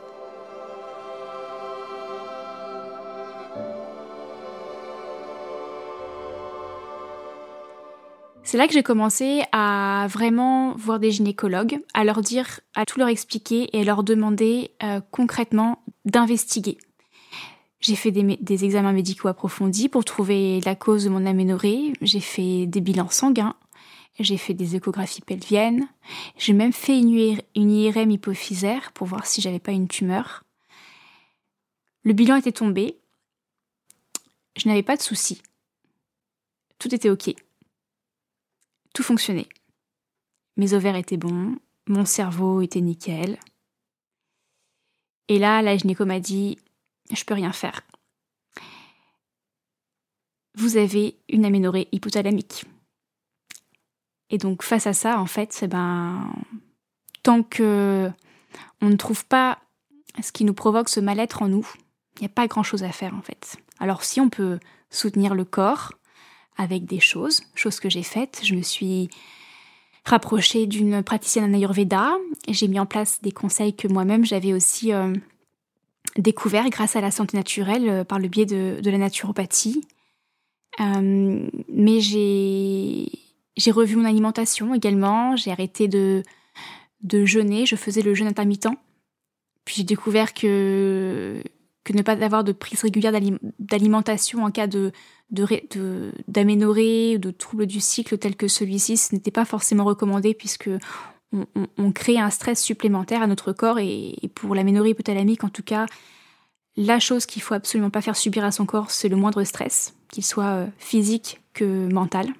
C'est 8.50 8.58
là 8.58 8.66
que 8.66 8.72
j'ai 8.72 8.82
commencé 8.82 9.44
à 9.52 10.08
vraiment 10.10 10.74
voir 10.74 10.98
des 10.98 11.12
gynécologues, 11.12 11.78
à 11.94 12.02
leur 12.02 12.20
dire, 12.20 12.58
à 12.74 12.84
tout 12.84 12.98
leur 12.98 13.06
expliquer 13.06 13.70
et 13.72 13.82
à 13.82 13.84
leur 13.84 14.02
demander 14.02 14.72
euh, 14.82 15.00
concrètement 15.12 15.84
d'investiguer. 16.04 16.76
J'ai 17.78 17.94
fait 17.94 18.10
des, 18.10 18.64
examens 18.64 18.90
médicaux 18.90 19.28
approfondis 19.28 19.88
pour 19.88 20.04
trouver 20.04 20.60
la 20.62 20.74
cause 20.74 21.04
de 21.04 21.10
mon 21.10 21.26
aménorrhée. 21.26 21.92
J'ai 22.00 22.18
fait 22.18 22.66
des 22.66 22.80
bilans 22.80 23.08
sanguins. 23.08 23.54
J'ai 24.18 24.36
fait 24.36 24.54
des 24.54 24.74
échographies 24.74 25.22
pelviennes. 25.22 25.86
J'ai 26.36 26.52
même 26.52 26.72
fait 26.72 26.98
une, 26.98 27.38
une 27.54 27.70
IRM 27.70 28.10
hypophysaire 28.10 28.90
pour 28.90 29.06
voir 29.06 29.26
si 29.26 29.40
j'avais 29.40 29.60
pas 29.60 29.70
une 29.70 29.86
tumeur. 29.86 30.42
Le 32.02 32.14
bilan 32.14 32.34
était 32.34 32.50
tombé. 32.50 32.98
Je 34.56 34.68
n'avais 34.68 34.82
pas 34.82 34.96
de 34.96 35.02
soucis. 35.02 35.40
Tout 36.80 36.92
était 36.92 37.10
OK. 37.10 37.32
Tout 38.94 39.02
fonctionnait. 39.02 39.48
Mes 40.56 40.74
ovaires 40.74 40.96
étaient 40.96 41.16
bons, 41.16 41.56
mon 41.86 42.04
cerveau 42.04 42.60
était 42.60 42.80
nickel. 42.80 43.38
Et 45.28 45.38
là, 45.38 45.62
la 45.62 45.76
gynéco 45.76 46.04
m'a 46.04 46.20
dit 46.20 46.58
Je 47.12 47.24
peux 47.24 47.34
rien 47.34 47.52
faire. 47.52 47.82
Vous 50.54 50.76
avez 50.76 51.16
une 51.28 51.44
aménorrhée 51.44 51.88
hypothalamique. 51.92 52.64
Et 54.28 54.38
donc, 54.38 54.62
face 54.62 54.86
à 54.86 54.92
ça, 54.92 55.18
en 55.18 55.26
fait, 55.26 55.58
eh 55.62 55.68
ben, 55.68 56.32
tant 57.22 57.42
que 57.42 58.10
on 58.80 58.88
ne 58.88 58.96
trouve 58.96 59.24
pas 59.26 59.58
ce 60.22 60.32
qui 60.32 60.44
nous 60.44 60.54
provoque 60.54 60.88
ce 60.88 61.00
mal-être 61.00 61.42
en 61.42 61.48
nous, 61.48 61.66
il 62.16 62.20
n'y 62.20 62.26
a 62.26 62.30
pas 62.30 62.46
grand-chose 62.46 62.82
à 62.82 62.92
faire, 62.92 63.14
en 63.14 63.22
fait. 63.22 63.56
Alors, 63.78 64.04
si 64.04 64.20
on 64.20 64.28
peut 64.28 64.58
soutenir 64.90 65.34
le 65.34 65.44
corps 65.44 65.92
avec 66.60 66.84
des 66.84 67.00
choses, 67.00 67.42
choses 67.54 67.80
que 67.80 67.88
j'ai 67.88 68.02
faites, 68.02 68.42
je 68.44 68.54
me 68.54 68.60
suis 68.60 69.08
rapprochée 70.04 70.66
d'une 70.66 71.02
praticienne 71.02 71.50
en 71.50 71.54
Ayurveda. 71.54 72.12
J'ai 72.48 72.68
mis 72.68 72.78
en 72.78 72.84
place 72.84 73.22
des 73.22 73.32
conseils 73.32 73.74
que 73.74 73.88
moi-même 73.88 74.26
j'avais 74.26 74.52
aussi 74.52 74.92
euh, 74.92 75.14
découverts 76.18 76.68
grâce 76.68 76.96
à 76.96 77.00
la 77.00 77.10
santé 77.10 77.38
naturelle 77.38 77.88
euh, 77.88 78.04
par 78.04 78.18
le 78.18 78.28
biais 78.28 78.44
de, 78.44 78.78
la 78.84 78.98
naturopathie. 78.98 79.86
Euh, 80.80 81.48
mais 81.72 82.00
j'ai 82.00 83.70
revu 83.70 83.96
mon 83.96 84.04
alimentation 84.04 84.74
également. 84.74 85.36
J'ai 85.36 85.50
arrêté 85.52 85.88
de 85.88 86.22
de 87.02 87.24
jeûner. 87.24 87.64
Je 87.64 87.76
faisais 87.76 88.02
le 88.02 88.14
jeûne 88.14 88.28
intermittent. 88.28 88.68
Puis 89.64 89.76
j'ai 89.76 89.84
découvert 89.84 90.34
que 90.34 91.42
que 91.84 91.92
ne 91.92 92.02
pas 92.02 92.12
avoir 92.12 92.44
de 92.44 92.52
prise 92.52 92.82
régulière 92.82 93.12
d'alimentation 93.58 94.44
en 94.44 94.50
cas 94.50 94.66
de 94.66 94.92
d'aménorrhée 96.26 97.14
ou 97.16 97.18
de 97.18 97.30
troubles 97.30 97.66
du 97.66 97.80
cycle 97.80 98.18
tels 98.18 98.34
que 98.34 98.48
celui-ci, 98.48 98.96
ce 98.96 99.14
n'était 99.14 99.30
pas 99.30 99.44
forcément 99.44 99.84
recommandé 99.84 100.34
puisque 100.34 100.70
on, 101.32 101.92
crée 101.92 102.18
un 102.18 102.30
stress 102.30 102.60
supplémentaire 102.60 103.22
à 103.22 103.28
notre 103.28 103.52
corps 103.52 103.78
et, 103.78 104.16
pour 104.34 104.56
l'aménorrhée 104.56 104.90
hypothalamique 104.90 105.44
en 105.44 105.48
tout 105.48 105.62
cas, 105.62 105.86
la 106.76 106.98
chose 106.98 107.26
qu'il 107.26 107.42
faut 107.42 107.54
absolument 107.54 107.90
pas 107.90 108.00
faire 108.00 108.16
subir 108.16 108.44
à 108.44 108.50
son 108.50 108.66
corps, 108.66 108.90
c'est 108.90 109.08
le 109.08 109.16
moindre 109.16 109.44
stress, 109.44 109.94
qu'il 110.08 110.24
soit 110.24 110.54
euh, 110.54 110.66
physique 110.78 111.40
que 111.52 111.92
mental. 111.92 112.32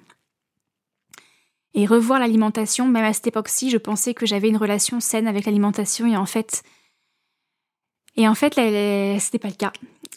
Et 1.73 1.85
revoir 1.85 2.19
l'alimentation, 2.19 2.87
même 2.87 3.05
à 3.05 3.13
cette 3.13 3.27
époque-ci, 3.27 3.69
je 3.69 3.77
pensais 3.77 4.13
que 4.13 4.25
j'avais 4.25 4.49
une 4.49 4.57
relation 4.57 4.99
saine 4.99 5.27
avec 5.27 5.45
l'alimentation 5.45 6.05
et 6.05 6.17
en 6.17 6.25
fait, 6.25 6.63
et 8.15 8.27
en 8.27 8.35
fait, 8.35 8.55
c'était 9.19 9.39
pas 9.39 9.47
le 9.47 9.55
cas. 9.55 9.71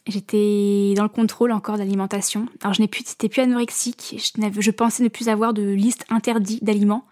J'étais 0.06 0.92
dans 0.96 1.04
le 1.04 1.08
contrôle 1.08 1.52
encore 1.52 1.78
d'alimentation. 1.78 2.46
Alors 2.62 2.74
je 2.74 2.82
n'ai 2.82 2.88
plus, 2.88 3.04
anorexique. 3.38 4.16
Je, 4.18 4.60
je, 4.60 4.70
pensais 4.70 5.02
ne 5.02 5.08
plus 5.08 5.28
avoir 5.28 5.54
de 5.54 5.62
liste 5.62 6.04
interdite 6.10 6.62
d'aliments. 6.62 7.04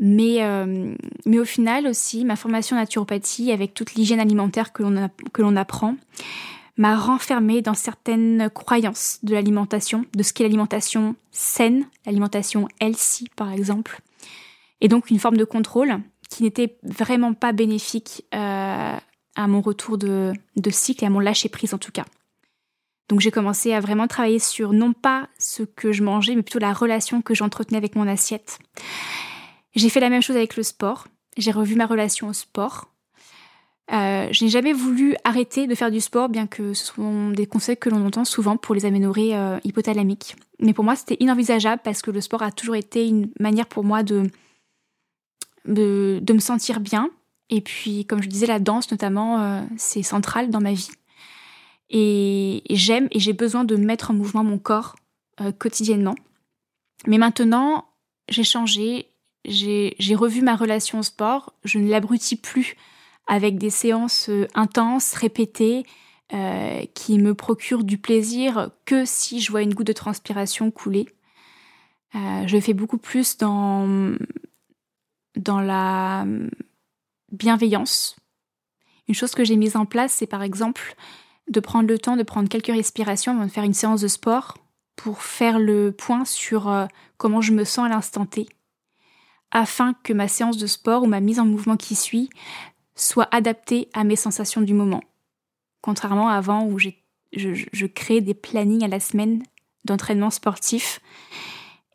Mais, 0.00 0.42
euh, 0.42 0.94
mais 1.26 1.38
au 1.38 1.44
final 1.44 1.86
aussi, 1.86 2.24
ma 2.24 2.36
formation 2.36 2.76
en 2.76 2.80
naturopathie, 2.80 3.52
avec 3.52 3.74
toute 3.74 3.94
l'hygiène 3.94 4.20
alimentaire 4.20 4.72
que 4.72 4.82
l'on, 4.82 5.10
que 5.32 5.42
l'on 5.42 5.56
apprend, 5.56 5.96
m'a 6.76 6.96
renfermée 6.96 7.62
dans 7.62 7.74
certaines 7.74 8.50
croyances 8.50 9.18
de 9.22 9.34
l'alimentation, 9.34 10.04
de 10.14 10.22
ce 10.22 10.32
qu'est 10.32 10.44
l'alimentation 10.44 11.14
saine, 11.30 11.86
l'alimentation 12.06 12.68
healthy 12.80 13.28
par 13.36 13.52
exemple. 13.52 14.00
Et 14.80 14.88
donc 14.88 15.10
une 15.10 15.18
forme 15.18 15.36
de 15.36 15.44
contrôle 15.44 16.00
qui 16.30 16.42
n'était 16.42 16.76
vraiment 16.82 17.32
pas 17.34 17.52
bénéfique 17.52 18.24
euh, 18.34 18.96
à 19.36 19.46
mon 19.46 19.60
retour 19.60 19.98
de, 19.98 20.32
cycle 20.70 21.04
et 21.04 21.06
à 21.06 21.10
mon 21.10 21.20
lâcher 21.20 21.48
prise 21.48 21.74
en 21.74 21.78
tout 21.78 21.92
cas. 21.92 22.04
Donc 23.08 23.20
j'ai 23.20 23.30
commencé 23.30 23.72
à 23.72 23.80
vraiment 23.80 24.06
travailler 24.06 24.38
sur 24.38 24.72
non 24.72 24.92
pas 24.92 25.28
ce 25.38 25.62
que 25.62 25.92
je 25.92 26.02
mangeais, 26.02 26.34
mais 26.34 26.42
plutôt 26.42 26.58
la 26.58 26.72
relation 26.72 27.20
que 27.20 27.34
j'entretenais 27.34 27.76
avec 27.76 27.96
mon 27.96 28.08
assiette. 28.08 28.58
J'ai 29.74 29.88
fait 29.88 30.00
la 30.00 30.08
même 30.08 30.22
chose 30.22 30.36
avec 30.36 30.56
le 30.56 30.62
sport. 30.62 31.06
J'ai 31.36 31.50
revu 31.50 31.74
ma 31.74 31.86
relation 31.86 32.28
au 32.28 32.32
sport. 32.32 32.88
Euh, 33.92 34.28
je 34.30 34.44
n'ai 34.44 34.50
jamais 34.50 34.72
voulu 34.72 35.14
arrêter 35.24 35.66
de 35.66 35.74
faire 35.74 35.90
du 35.90 36.00
sport, 36.00 36.30
bien 36.30 36.46
que 36.46 36.72
ce 36.72 36.94
sont 36.94 37.30
des 37.30 37.46
conseils 37.46 37.76
que 37.76 37.90
l'on 37.90 38.06
entend 38.06 38.24
souvent 38.24 38.56
pour 38.56 38.74
les 38.74 38.86
aménorrhées 38.86 39.36
euh, 39.36 39.58
hypothalamiques. 39.64 40.36
Mais 40.58 40.72
pour 40.72 40.84
moi, 40.84 40.96
c'était 40.96 41.18
inenvisageable 41.20 41.82
parce 41.84 42.00
que 42.00 42.10
le 42.10 42.22
sport 42.22 42.42
a 42.42 42.52
toujours 42.52 42.76
été 42.76 43.06
une 43.06 43.30
manière 43.38 43.66
pour 43.66 43.84
moi 43.84 44.02
de, 44.02 44.30
de 45.66 46.32
me 46.32 46.38
sentir 46.38 46.80
bien, 46.80 47.10
et 47.50 47.60
puis, 47.60 48.04
comme 48.06 48.22
je 48.22 48.28
disais, 48.28 48.46
la 48.46 48.58
danse 48.58 48.90
notamment, 48.90 49.40
euh, 49.40 49.62
c'est 49.76 50.02
central 50.02 50.50
dans 50.50 50.60
ma 50.60 50.72
vie. 50.72 50.90
Et, 51.90 52.62
j'aime 52.70 53.08
et 53.10 53.20
j'ai 53.20 53.32
besoin 53.32 53.64
de 53.64 53.76
mettre 53.76 54.10
en 54.10 54.14
mouvement 54.14 54.44
mon 54.44 54.58
corps 54.58 54.96
euh, 55.40 55.52
quotidiennement. 55.52 56.14
Mais 57.06 57.18
maintenant, 57.18 57.84
j'ai 58.28 58.44
changé, 58.44 59.08
j'ai 59.44 60.14
revu 60.14 60.40
ma 60.40 60.56
relation 60.56 61.00
au 61.00 61.02
sport, 61.02 61.52
je 61.64 61.78
ne 61.78 61.90
l'abrutis 61.90 62.36
plus 62.36 62.76
avec 63.26 63.58
des 63.58 63.70
séances 63.70 64.28
euh, 64.30 64.48
intenses, 64.54 65.14
répétées, 65.14 65.84
qui 66.94 67.18
me 67.18 67.32
procurent 67.32 67.84
du 67.84 67.96
plaisir 67.96 68.70
que 68.86 69.04
si 69.04 69.40
je 69.40 69.52
vois 69.52 69.62
une 69.62 69.72
goutte 69.72 69.86
de 69.86 69.92
transpiration 69.92 70.72
couler. 70.72 71.06
je 72.12 72.60
fais 72.60 72.72
beaucoup 72.72 72.98
plus 72.98 73.36
dans, 73.36 74.16
dans 75.36 75.60
la 75.60 76.26
bienveillance. 77.34 78.16
Une 79.08 79.14
chose 79.14 79.34
que 79.34 79.44
j'ai 79.44 79.56
mise 79.56 79.76
en 79.76 79.84
place, 79.84 80.14
c'est 80.14 80.26
par 80.26 80.42
exemple 80.42 80.94
de 81.48 81.60
prendre 81.60 81.88
le 81.88 81.98
temps 81.98 82.16
de 82.16 82.22
prendre 82.22 82.48
quelques 82.48 82.68
respirations 82.68 83.32
avant 83.32 83.44
de 83.44 83.50
faire 83.50 83.64
une 83.64 83.74
séance 83.74 84.00
de 84.00 84.08
sport 84.08 84.56
pour 84.96 85.22
faire 85.22 85.58
le 85.58 85.92
point 85.92 86.24
sur 86.24 86.68
euh, 86.68 86.86
comment 87.18 87.40
je 87.40 87.52
me 87.52 87.64
sens 87.64 87.86
à 87.86 87.88
l'instant 87.88 88.24
T, 88.24 88.48
afin 89.50 89.94
que 90.02 90.12
ma 90.12 90.28
séance 90.28 90.56
de 90.56 90.66
sport 90.66 91.02
ou 91.02 91.06
ma 91.06 91.20
mise 91.20 91.40
en 91.40 91.44
mouvement 91.44 91.76
qui 91.76 91.94
suit 91.94 92.30
soit 92.94 93.28
adaptée 93.34 93.88
à 93.92 94.04
mes 94.04 94.16
sensations 94.16 94.62
du 94.62 94.72
moment. 94.72 95.02
Contrairement 95.82 96.28
à 96.28 96.36
avant 96.36 96.64
où 96.64 96.78
je, 96.78 96.90
je 97.32 97.86
crée 97.86 98.20
des 98.20 98.34
plannings 98.34 98.84
à 98.84 98.88
la 98.88 99.00
semaine 99.00 99.42
d'entraînement 99.84 100.30
sportif 100.30 101.00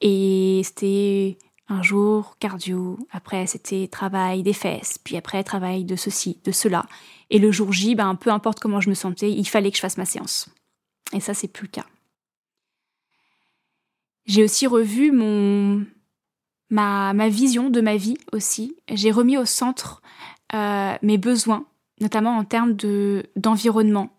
et 0.02 0.62
c'était 0.64 1.38
un 1.70 1.84
jour, 1.84 2.36
cardio, 2.40 2.98
après 3.12 3.46
c'était 3.46 3.88
travail 3.88 4.44
des 4.44 4.54
fesses, 4.54 4.98
puis 5.04 5.16
après 5.16 5.44
travail 5.44 5.86
de 5.86 5.96
ceci, 5.96 6.40
de 6.44 6.52
cela. 6.52 6.86
Et 7.30 7.38
le 7.38 7.52
jour 7.52 7.72
J, 7.72 7.96
ben, 7.96 8.16
peu 8.16 8.32
importe 8.32 8.60
comment 8.60 8.82
je 8.82 8.90
me 8.90 8.96
sentais, 8.96 9.32
il 9.32 9.46
fallait 9.46 9.70
que 9.70 9.78
je 9.78 9.82
fasse 9.82 9.98
ma 9.98 10.06
séance. 10.06 10.50
Et 11.14 11.20
ça, 11.20 11.34
c'est 11.34 11.48
plus 11.48 11.66
le 11.66 11.72
cas. 11.72 11.86
J'ai 14.26 14.44
aussi 14.44 14.68
revu 14.68 15.12
mon, 15.12 15.86
ma, 16.70 17.14
ma, 17.14 17.30
vision 17.30 17.70
de 17.70 17.82
ma 17.82 17.98
vie 17.98 18.18
aussi. 18.32 18.76
J'ai 18.92 19.12
remis 19.12 19.38
au 19.38 19.46
centre 19.46 20.02
euh, 20.54 20.96
mes 21.02 21.18
besoins, 21.18 21.66
notamment 22.02 22.38
en 22.38 22.46
termes 22.46 22.74
de, 22.74 23.26
d'environnement, 23.36 24.10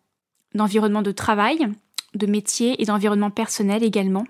d'environnement 0.55 1.03
de 1.03 1.13
travail, 1.13 1.69
de 2.15 2.27
métier 2.27 2.81
et 2.81 2.87
d'environnement 2.87 3.31
personnel 3.31 3.83
également 3.83 4.25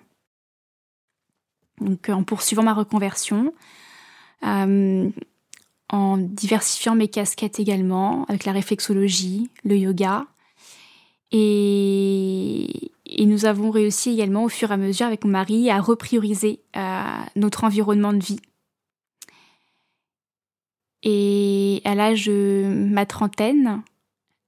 donc 1.81 2.09
en 2.09 2.23
poursuivant 2.23 2.63
ma 2.63 2.75
reconversion, 2.75 3.53
euh, 4.45 5.11
en 5.89 6.17
diversifiant 6.19 6.95
mes 6.95 7.09
casquettes 7.09 7.59
également, 7.59 8.25
avec 8.29 8.45
la 8.45 8.53
réflexologie, 8.53 9.51
le 9.65 9.77
yoga. 9.77 10.27
Et, 11.33 12.91
nous 13.27 13.45
avons 13.45 13.71
réussi 13.71 14.11
également 14.11 14.45
au 14.45 14.49
fur 14.49 14.71
et 14.71 14.75
à 14.75 14.77
mesure 14.77 15.07
avec 15.07 15.25
mon 15.25 15.31
mari 15.31 15.71
à 15.71 15.81
reprioriser 15.81 16.61
euh, 16.77 17.03
notre 17.37 17.65
environnement 17.65 18.13
de 18.13 18.25
vie. 18.25 18.41
Et 21.03 21.81
à 21.85 21.95
l'âge 21.95 22.27
de 22.27 22.65
ma 22.67 23.07
trentaine, 23.07 23.83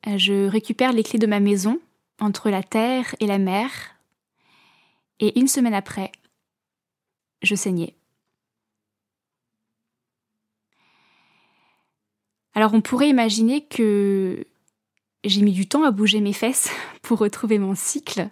je 0.05 0.49
récupère 0.49 0.93
les 0.93 1.05
clés 1.05 1.19
de 1.19 1.27
ma 1.27 1.39
maison 1.39 1.79
entre 2.21 2.51
la 2.51 2.63
terre 2.63 3.15
et 3.21 3.27
la 3.27 3.39
mer. 3.39 3.71
Et 5.21 5.39
une 5.39 5.49
semaine 5.49 5.75
après, 5.75 6.11
je 7.43 7.55
saignais. 7.55 7.95
Alors 12.55 12.75
on 12.75 12.81
pourrait 12.81 13.09
imaginer 13.09 13.65
que 13.65 14.47
j'ai 15.25 15.43
mis 15.43 15.53
du 15.53 15.67
temps 15.67 15.85
à 15.85 15.91
bouger 15.91 16.21
mes 16.21 16.33
fesses 16.33 16.71
pour 17.03 17.19
retrouver 17.19 17.59
mon 17.59 17.75
cycle. 17.75 18.29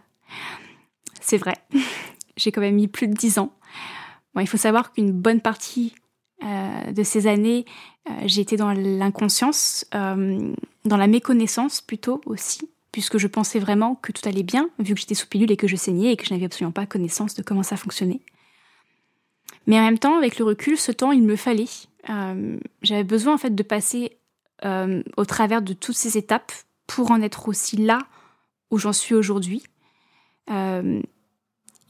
C'est 1.20 1.38
vrai, 1.38 1.56
j'ai 2.36 2.52
quand 2.52 2.60
même 2.60 2.74
mis 2.74 2.88
plus 2.88 3.08
de 3.08 3.14
dix 3.14 3.38
ans. 3.38 3.52
Bon, 4.34 4.40
il 4.40 4.46
faut 4.46 4.56
savoir 4.56 4.92
qu'une 4.92 5.12
bonne 5.12 5.40
partie 5.40 5.94
euh, 6.42 6.92
de 6.92 7.02
ces 7.02 7.26
années, 7.26 7.64
euh, 8.08 8.12
j'ai 8.26 8.40
été 8.40 8.56
dans 8.56 8.72
l'inconscience. 8.72 9.84
Euh, 9.94 10.52
dans 10.84 10.96
la 10.96 11.06
méconnaissance 11.06 11.80
plutôt 11.80 12.20
aussi, 12.24 12.70
puisque 12.92 13.18
je 13.18 13.26
pensais 13.26 13.58
vraiment 13.58 13.96
que 13.96 14.12
tout 14.12 14.26
allait 14.26 14.42
bien, 14.42 14.70
vu 14.78 14.94
que 14.94 15.00
j'étais 15.00 15.14
sous 15.14 15.26
pilule 15.26 15.50
et 15.50 15.56
que 15.56 15.68
je 15.68 15.76
saignais 15.76 16.12
et 16.12 16.16
que 16.16 16.24
je 16.24 16.32
n'avais 16.32 16.46
absolument 16.46 16.72
pas 16.72 16.86
connaissance 16.86 17.34
de 17.34 17.42
comment 17.42 17.62
ça 17.62 17.76
fonctionnait. 17.76 18.20
Mais 19.66 19.78
en 19.78 19.82
même 19.82 19.98
temps, 19.98 20.16
avec 20.16 20.38
le 20.38 20.44
recul, 20.44 20.78
ce 20.78 20.92
temps, 20.92 21.12
il 21.12 21.22
me 21.22 21.36
fallait. 21.36 21.66
Euh, 22.08 22.58
j'avais 22.82 23.04
besoin 23.04 23.34
en 23.34 23.38
fait 23.38 23.54
de 23.54 23.62
passer 23.62 24.18
euh, 24.64 25.02
au 25.16 25.24
travers 25.24 25.62
de 25.62 25.72
toutes 25.72 25.96
ces 25.96 26.16
étapes 26.16 26.52
pour 26.86 27.10
en 27.10 27.20
être 27.22 27.48
aussi 27.48 27.76
là 27.76 28.00
où 28.70 28.78
j'en 28.78 28.92
suis 28.92 29.14
aujourd'hui. 29.14 29.62
Euh, 30.50 31.00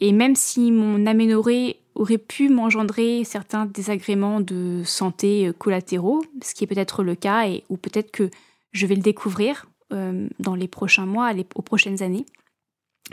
et 0.01 0.13
même 0.13 0.35
si 0.35 0.73
mon 0.73 1.07
aménorrhée 1.07 1.79
aurait 1.95 2.19
pu 2.19 2.49
m'engendrer 2.49 3.25
certains 3.25 3.67
désagréments 3.67 4.41
de 4.41 4.83
santé 4.85 5.51
collatéraux, 5.59 6.23
ce 6.43 6.55
qui 6.55 6.65
est 6.65 6.67
peut-être 6.67 7.03
le 7.03 7.15
cas, 7.15 7.47
ou 7.69 7.77
peut-être 7.77 8.11
que 8.11 8.31
je 8.73 8.87
vais 8.87 8.95
le 8.95 9.03
découvrir 9.03 9.67
dans 9.91 10.55
les 10.55 10.69
prochains 10.69 11.05
mois, 11.05 11.33
aux 11.57 11.63
prochaines 11.63 12.03
années, 12.03 12.25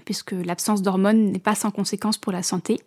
puisque 0.06 0.32
l'absence 0.32 0.84
d'hormones 0.84 1.32
n'est 1.32 1.40
pas 1.40 1.56
sans 1.56 1.72
conséquence 1.72 2.18
pour 2.18 2.32
la 2.32 2.44
santé, 2.44 2.80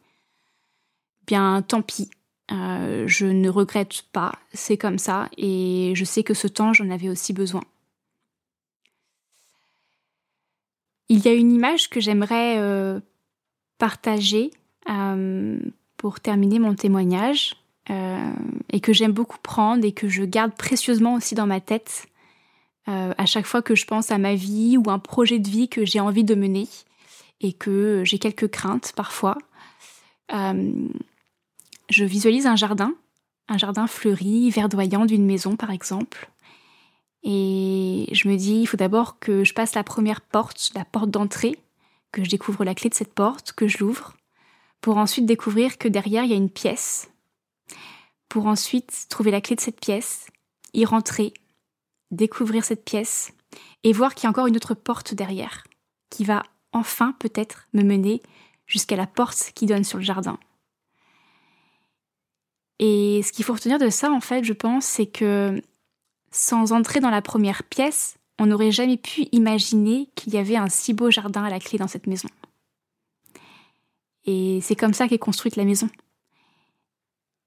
bien 1.26 1.62
tant 1.62 1.82
pis, 1.82 2.10
euh, 2.52 3.04
je 3.06 3.26
ne 3.26 3.48
regrette 3.48 4.02
pas, 4.12 4.32
c'est 4.52 4.76
comme 4.76 4.98
ça, 4.98 5.28
et 5.36 5.92
je 5.94 6.04
sais 6.04 6.24
que 6.24 6.34
ce 6.34 6.48
temps, 6.48 6.72
j'en 6.72 6.90
avais 6.90 7.08
aussi 7.08 7.32
besoin. 7.32 7.62
Il 11.08 11.24
y 11.24 11.28
a 11.28 11.32
une 11.32 11.52
image 11.52 11.90
que 11.90 12.00
j'aimerais 12.00 12.58
euh, 12.58 13.00
partager 13.78 14.50
euh, 14.88 15.60
pour 15.96 16.20
terminer 16.20 16.58
mon 16.58 16.74
témoignage, 16.74 17.56
et 18.72 18.78
que 18.78 18.92
j'aime 18.92 19.10
beaucoup 19.10 19.38
prendre 19.42 19.84
et 19.84 19.90
que 19.90 20.08
je 20.08 20.22
garde 20.22 20.54
précieusement 20.54 21.14
aussi 21.14 21.34
dans 21.34 21.48
ma 21.48 21.60
tête 21.60 22.06
à 22.86 23.26
chaque 23.26 23.46
fois 23.46 23.62
que 23.62 23.74
je 23.74 23.84
pense 23.84 24.12
à 24.12 24.18
ma 24.18 24.36
vie 24.36 24.76
ou 24.76 24.88
un 24.90 25.00
projet 25.00 25.40
de 25.40 25.48
vie 25.48 25.68
que 25.68 25.84
j'ai 25.84 25.98
envie 25.98 26.22
de 26.22 26.36
mener 26.36 26.68
et 27.40 27.52
que 27.52 28.04
j'ai 28.04 28.20
quelques 28.20 28.48
craintes 28.48 28.92
parfois 28.94 29.38
je 31.90 32.04
visualise 32.04 32.46
un 32.46 32.56
jardin, 32.56 32.94
un 33.48 33.58
jardin 33.58 33.86
fleuri, 33.86 34.50
verdoyant 34.50 35.04
d'une 35.04 35.26
maison 35.26 35.56
par 35.56 35.70
exemple. 35.70 36.30
Et 37.22 38.08
je 38.12 38.28
me 38.28 38.36
dis, 38.36 38.62
il 38.62 38.66
faut 38.66 38.78
d'abord 38.78 39.18
que 39.18 39.44
je 39.44 39.52
passe 39.52 39.74
la 39.74 39.84
première 39.84 40.22
porte, 40.22 40.70
la 40.74 40.84
porte 40.84 41.10
d'entrée, 41.10 41.58
que 42.12 42.24
je 42.24 42.30
découvre 42.30 42.64
la 42.64 42.74
clé 42.74 42.88
de 42.88 42.94
cette 42.94 43.12
porte, 43.12 43.52
que 43.52 43.68
je 43.68 43.78
l'ouvre, 43.78 44.16
pour 44.80 44.96
ensuite 44.96 45.26
découvrir 45.26 45.76
que 45.76 45.88
derrière 45.88 46.24
il 46.24 46.30
y 46.30 46.34
a 46.34 46.36
une 46.36 46.48
pièce, 46.48 47.10
pour 48.28 48.46
ensuite 48.46 49.06
trouver 49.10 49.30
la 49.30 49.40
clé 49.40 49.56
de 49.56 49.60
cette 49.60 49.80
pièce, 49.80 50.26
y 50.72 50.84
rentrer, 50.84 51.34
découvrir 52.10 52.64
cette 52.64 52.84
pièce, 52.84 53.32
et 53.82 53.92
voir 53.92 54.14
qu'il 54.14 54.24
y 54.24 54.26
a 54.28 54.30
encore 54.30 54.46
une 54.46 54.56
autre 54.56 54.74
porte 54.74 55.12
derrière, 55.14 55.64
qui 56.08 56.24
va 56.24 56.42
enfin 56.72 57.14
peut-être 57.18 57.66
me 57.74 57.82
mener 57.82 58.22
jusqu'à 58.66 58.96
la 58.96 59.06
porte 59.06 59.52
qui 59.54 59.66
donne 59.66 59.84
sur 59.84 59.98
le 59.98 60.04
jardin. 60.04 60.38
Et 62.82 63.20
ce 63.22 63.30
qu'il 63.30 63.44
faut 63.44 63.52
retenir 63.52 63.78
de 63.78 63.90
ça, 63.90 64.10
en 64.10 64.20
fait, 64.20 64.42
je 64.42 64.54
pense, 64.54 64.86
c'est 64.86 65.06
que 65.06 65.62
sans 66.32 66.72
entrer 66.72 67.00
dans 67.00 67.10
la 67.10 67.20
première 67.20 67.62
pièce, 67.62 68.16
on 68.38 68.46
n'aurait 68.46 68.72
jamais 68.72 68.96
pu 68.96 69.26
imaginer 69.32 70.08
qu'il 70.14 70.32
y 70.32 70.38
avait 70.38 70.56
un 70.56 70.70
si 70.70 70.94
beau 70.94 71.10
jardin 71.10 71.44
à 71.44 71.50
la 71.50 71.60
clé 71.60 71.78
dans 71.78 71.88
cette 71.88 72.06
maison. 72.06 72.28
Et 74.24 74.60
c'est 74.62 74.76
comme 74.76 74.94
ça 74.94 75.08
qu'est 75.08 75.18
construite 75.18 75.56
la 75.56 75.66
maison. 75.66 75.90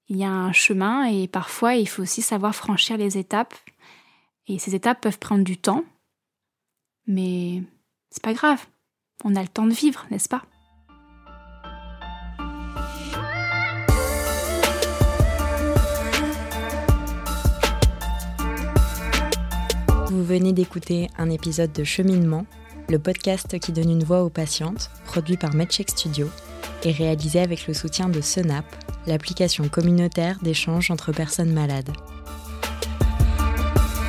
Il 0.08 0.18
y 0.18 0.24
a 0.24 0.30
un 0.30 0.52
chemin 0.52 1.06
et 1.06 1.26
parfois 1.26 1.74
il 1.74 1.88
faut 1.88 2.02
aussi 2.02 2.22
savoir 2.22 2.54
franchir 2.54 2.96
les 2.96 3.18
étapes. 3.18 3.54
Et 4.46 4.60
ces 4.60 4.76
étapes 4.76 5.00
peuvent 5.00 5.18
prendre 5.18 5.42
du 5.42 5.56
temps, 5.56 5.84
mais 7.08 7.60
c'est 8.10 8.22
pas 8.22 8.34
grave. 8.34 8.64
On 9.24 9.34
a 9.34 9.42
le 9.42 9.48
temps 9.48 9.66
de 9.66 9.72
vivre, 9.72 10.06
n'est-ce 10.12 10.28
pas? 10.28 10.44
Venez 20.34 20.52
d'écouter 20.52 21.08
un 21.16 21.30
épisode 21.30 21.72
de 21.72 21.84
Cheminement, 21.84 22.44
le 22.88 22.98
podcast 22.98 23.56
qui 23.60 23.70
donne 23.70 23.90
une 23.90 24.02
voix 24.02 24.24
aux 24.24 24.30
patientes, 24.30 24.90
produit 25.04 25.36
par 25.36 25.54
MedCheck 25.54 25.90
Studio 25.90 26.28
et 26.82 26.90
réalisé 26.90 27.38
avec 27.38 27.68
le 27.68 27.72
soutien 27.72 28.08
de 28.08 28.20
Senap, 28.20 28.64
l'application 29.06 29.68
communautaire 29.68 30.40
d'échange 30.42 30.90
entre 30.90 31.12
personnes 31.12 31.52
malades. 31.52 31.92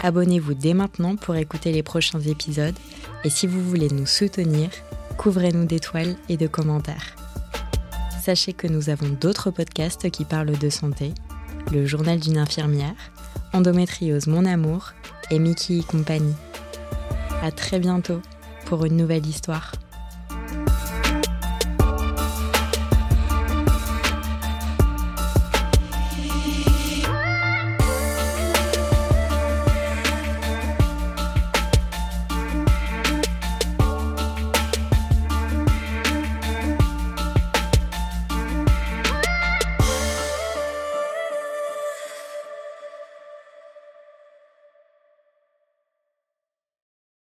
Abonnez-vous 0.02 0.56
dès 0.56 0.74
maintenant 0.74 1.16
pour 1.16 1.36
écouter 1.36 1.72
les 1.72 1.84
prochains 1.84 2.22
épisodes 2.22 2.80
et 3.24 3.30
si 3.30 3.46
vous 3.46 3.62
voulez 3.62 3.90
nous 3.90 4.08
soutenir, 4.08 4.72
couvrez-nous 5.20 5.66
d'étoiles 5.66 6.16
et 6.28 6.38
de 6.38 6.48
commentaires. 6.48 7.16
Sachez 8.24 8.54
que 8.54 8.66
nous 8.66 8.90
avons 8.90 9.10
d'autres 9.10 9.52
podcasts 9.52 10.10
qui 10.10 10.26
parlent 10.26 10.58
de 10.58 10.70
santé, 10.72 11.14
le 11.72 11.86
journal 11.86 12.20
d'une 12.20 12.40
infirmière, 12.40 12.96
Endométriose 13.54 14.28
Mon 14.28 14.46
Amour 14.46 14.94
et 15.32 15.40
Mickey 15.40 15.78
et 15.80 15.84
compagnie. 15.84 16.36
À 17.42 17.52
très 17.52 17.80
bientôt 17.80 18.22
pour 18.66 18.86
une 18.86 18.98
nouvelle 18.98 19.26
histoire. 19.26 19.72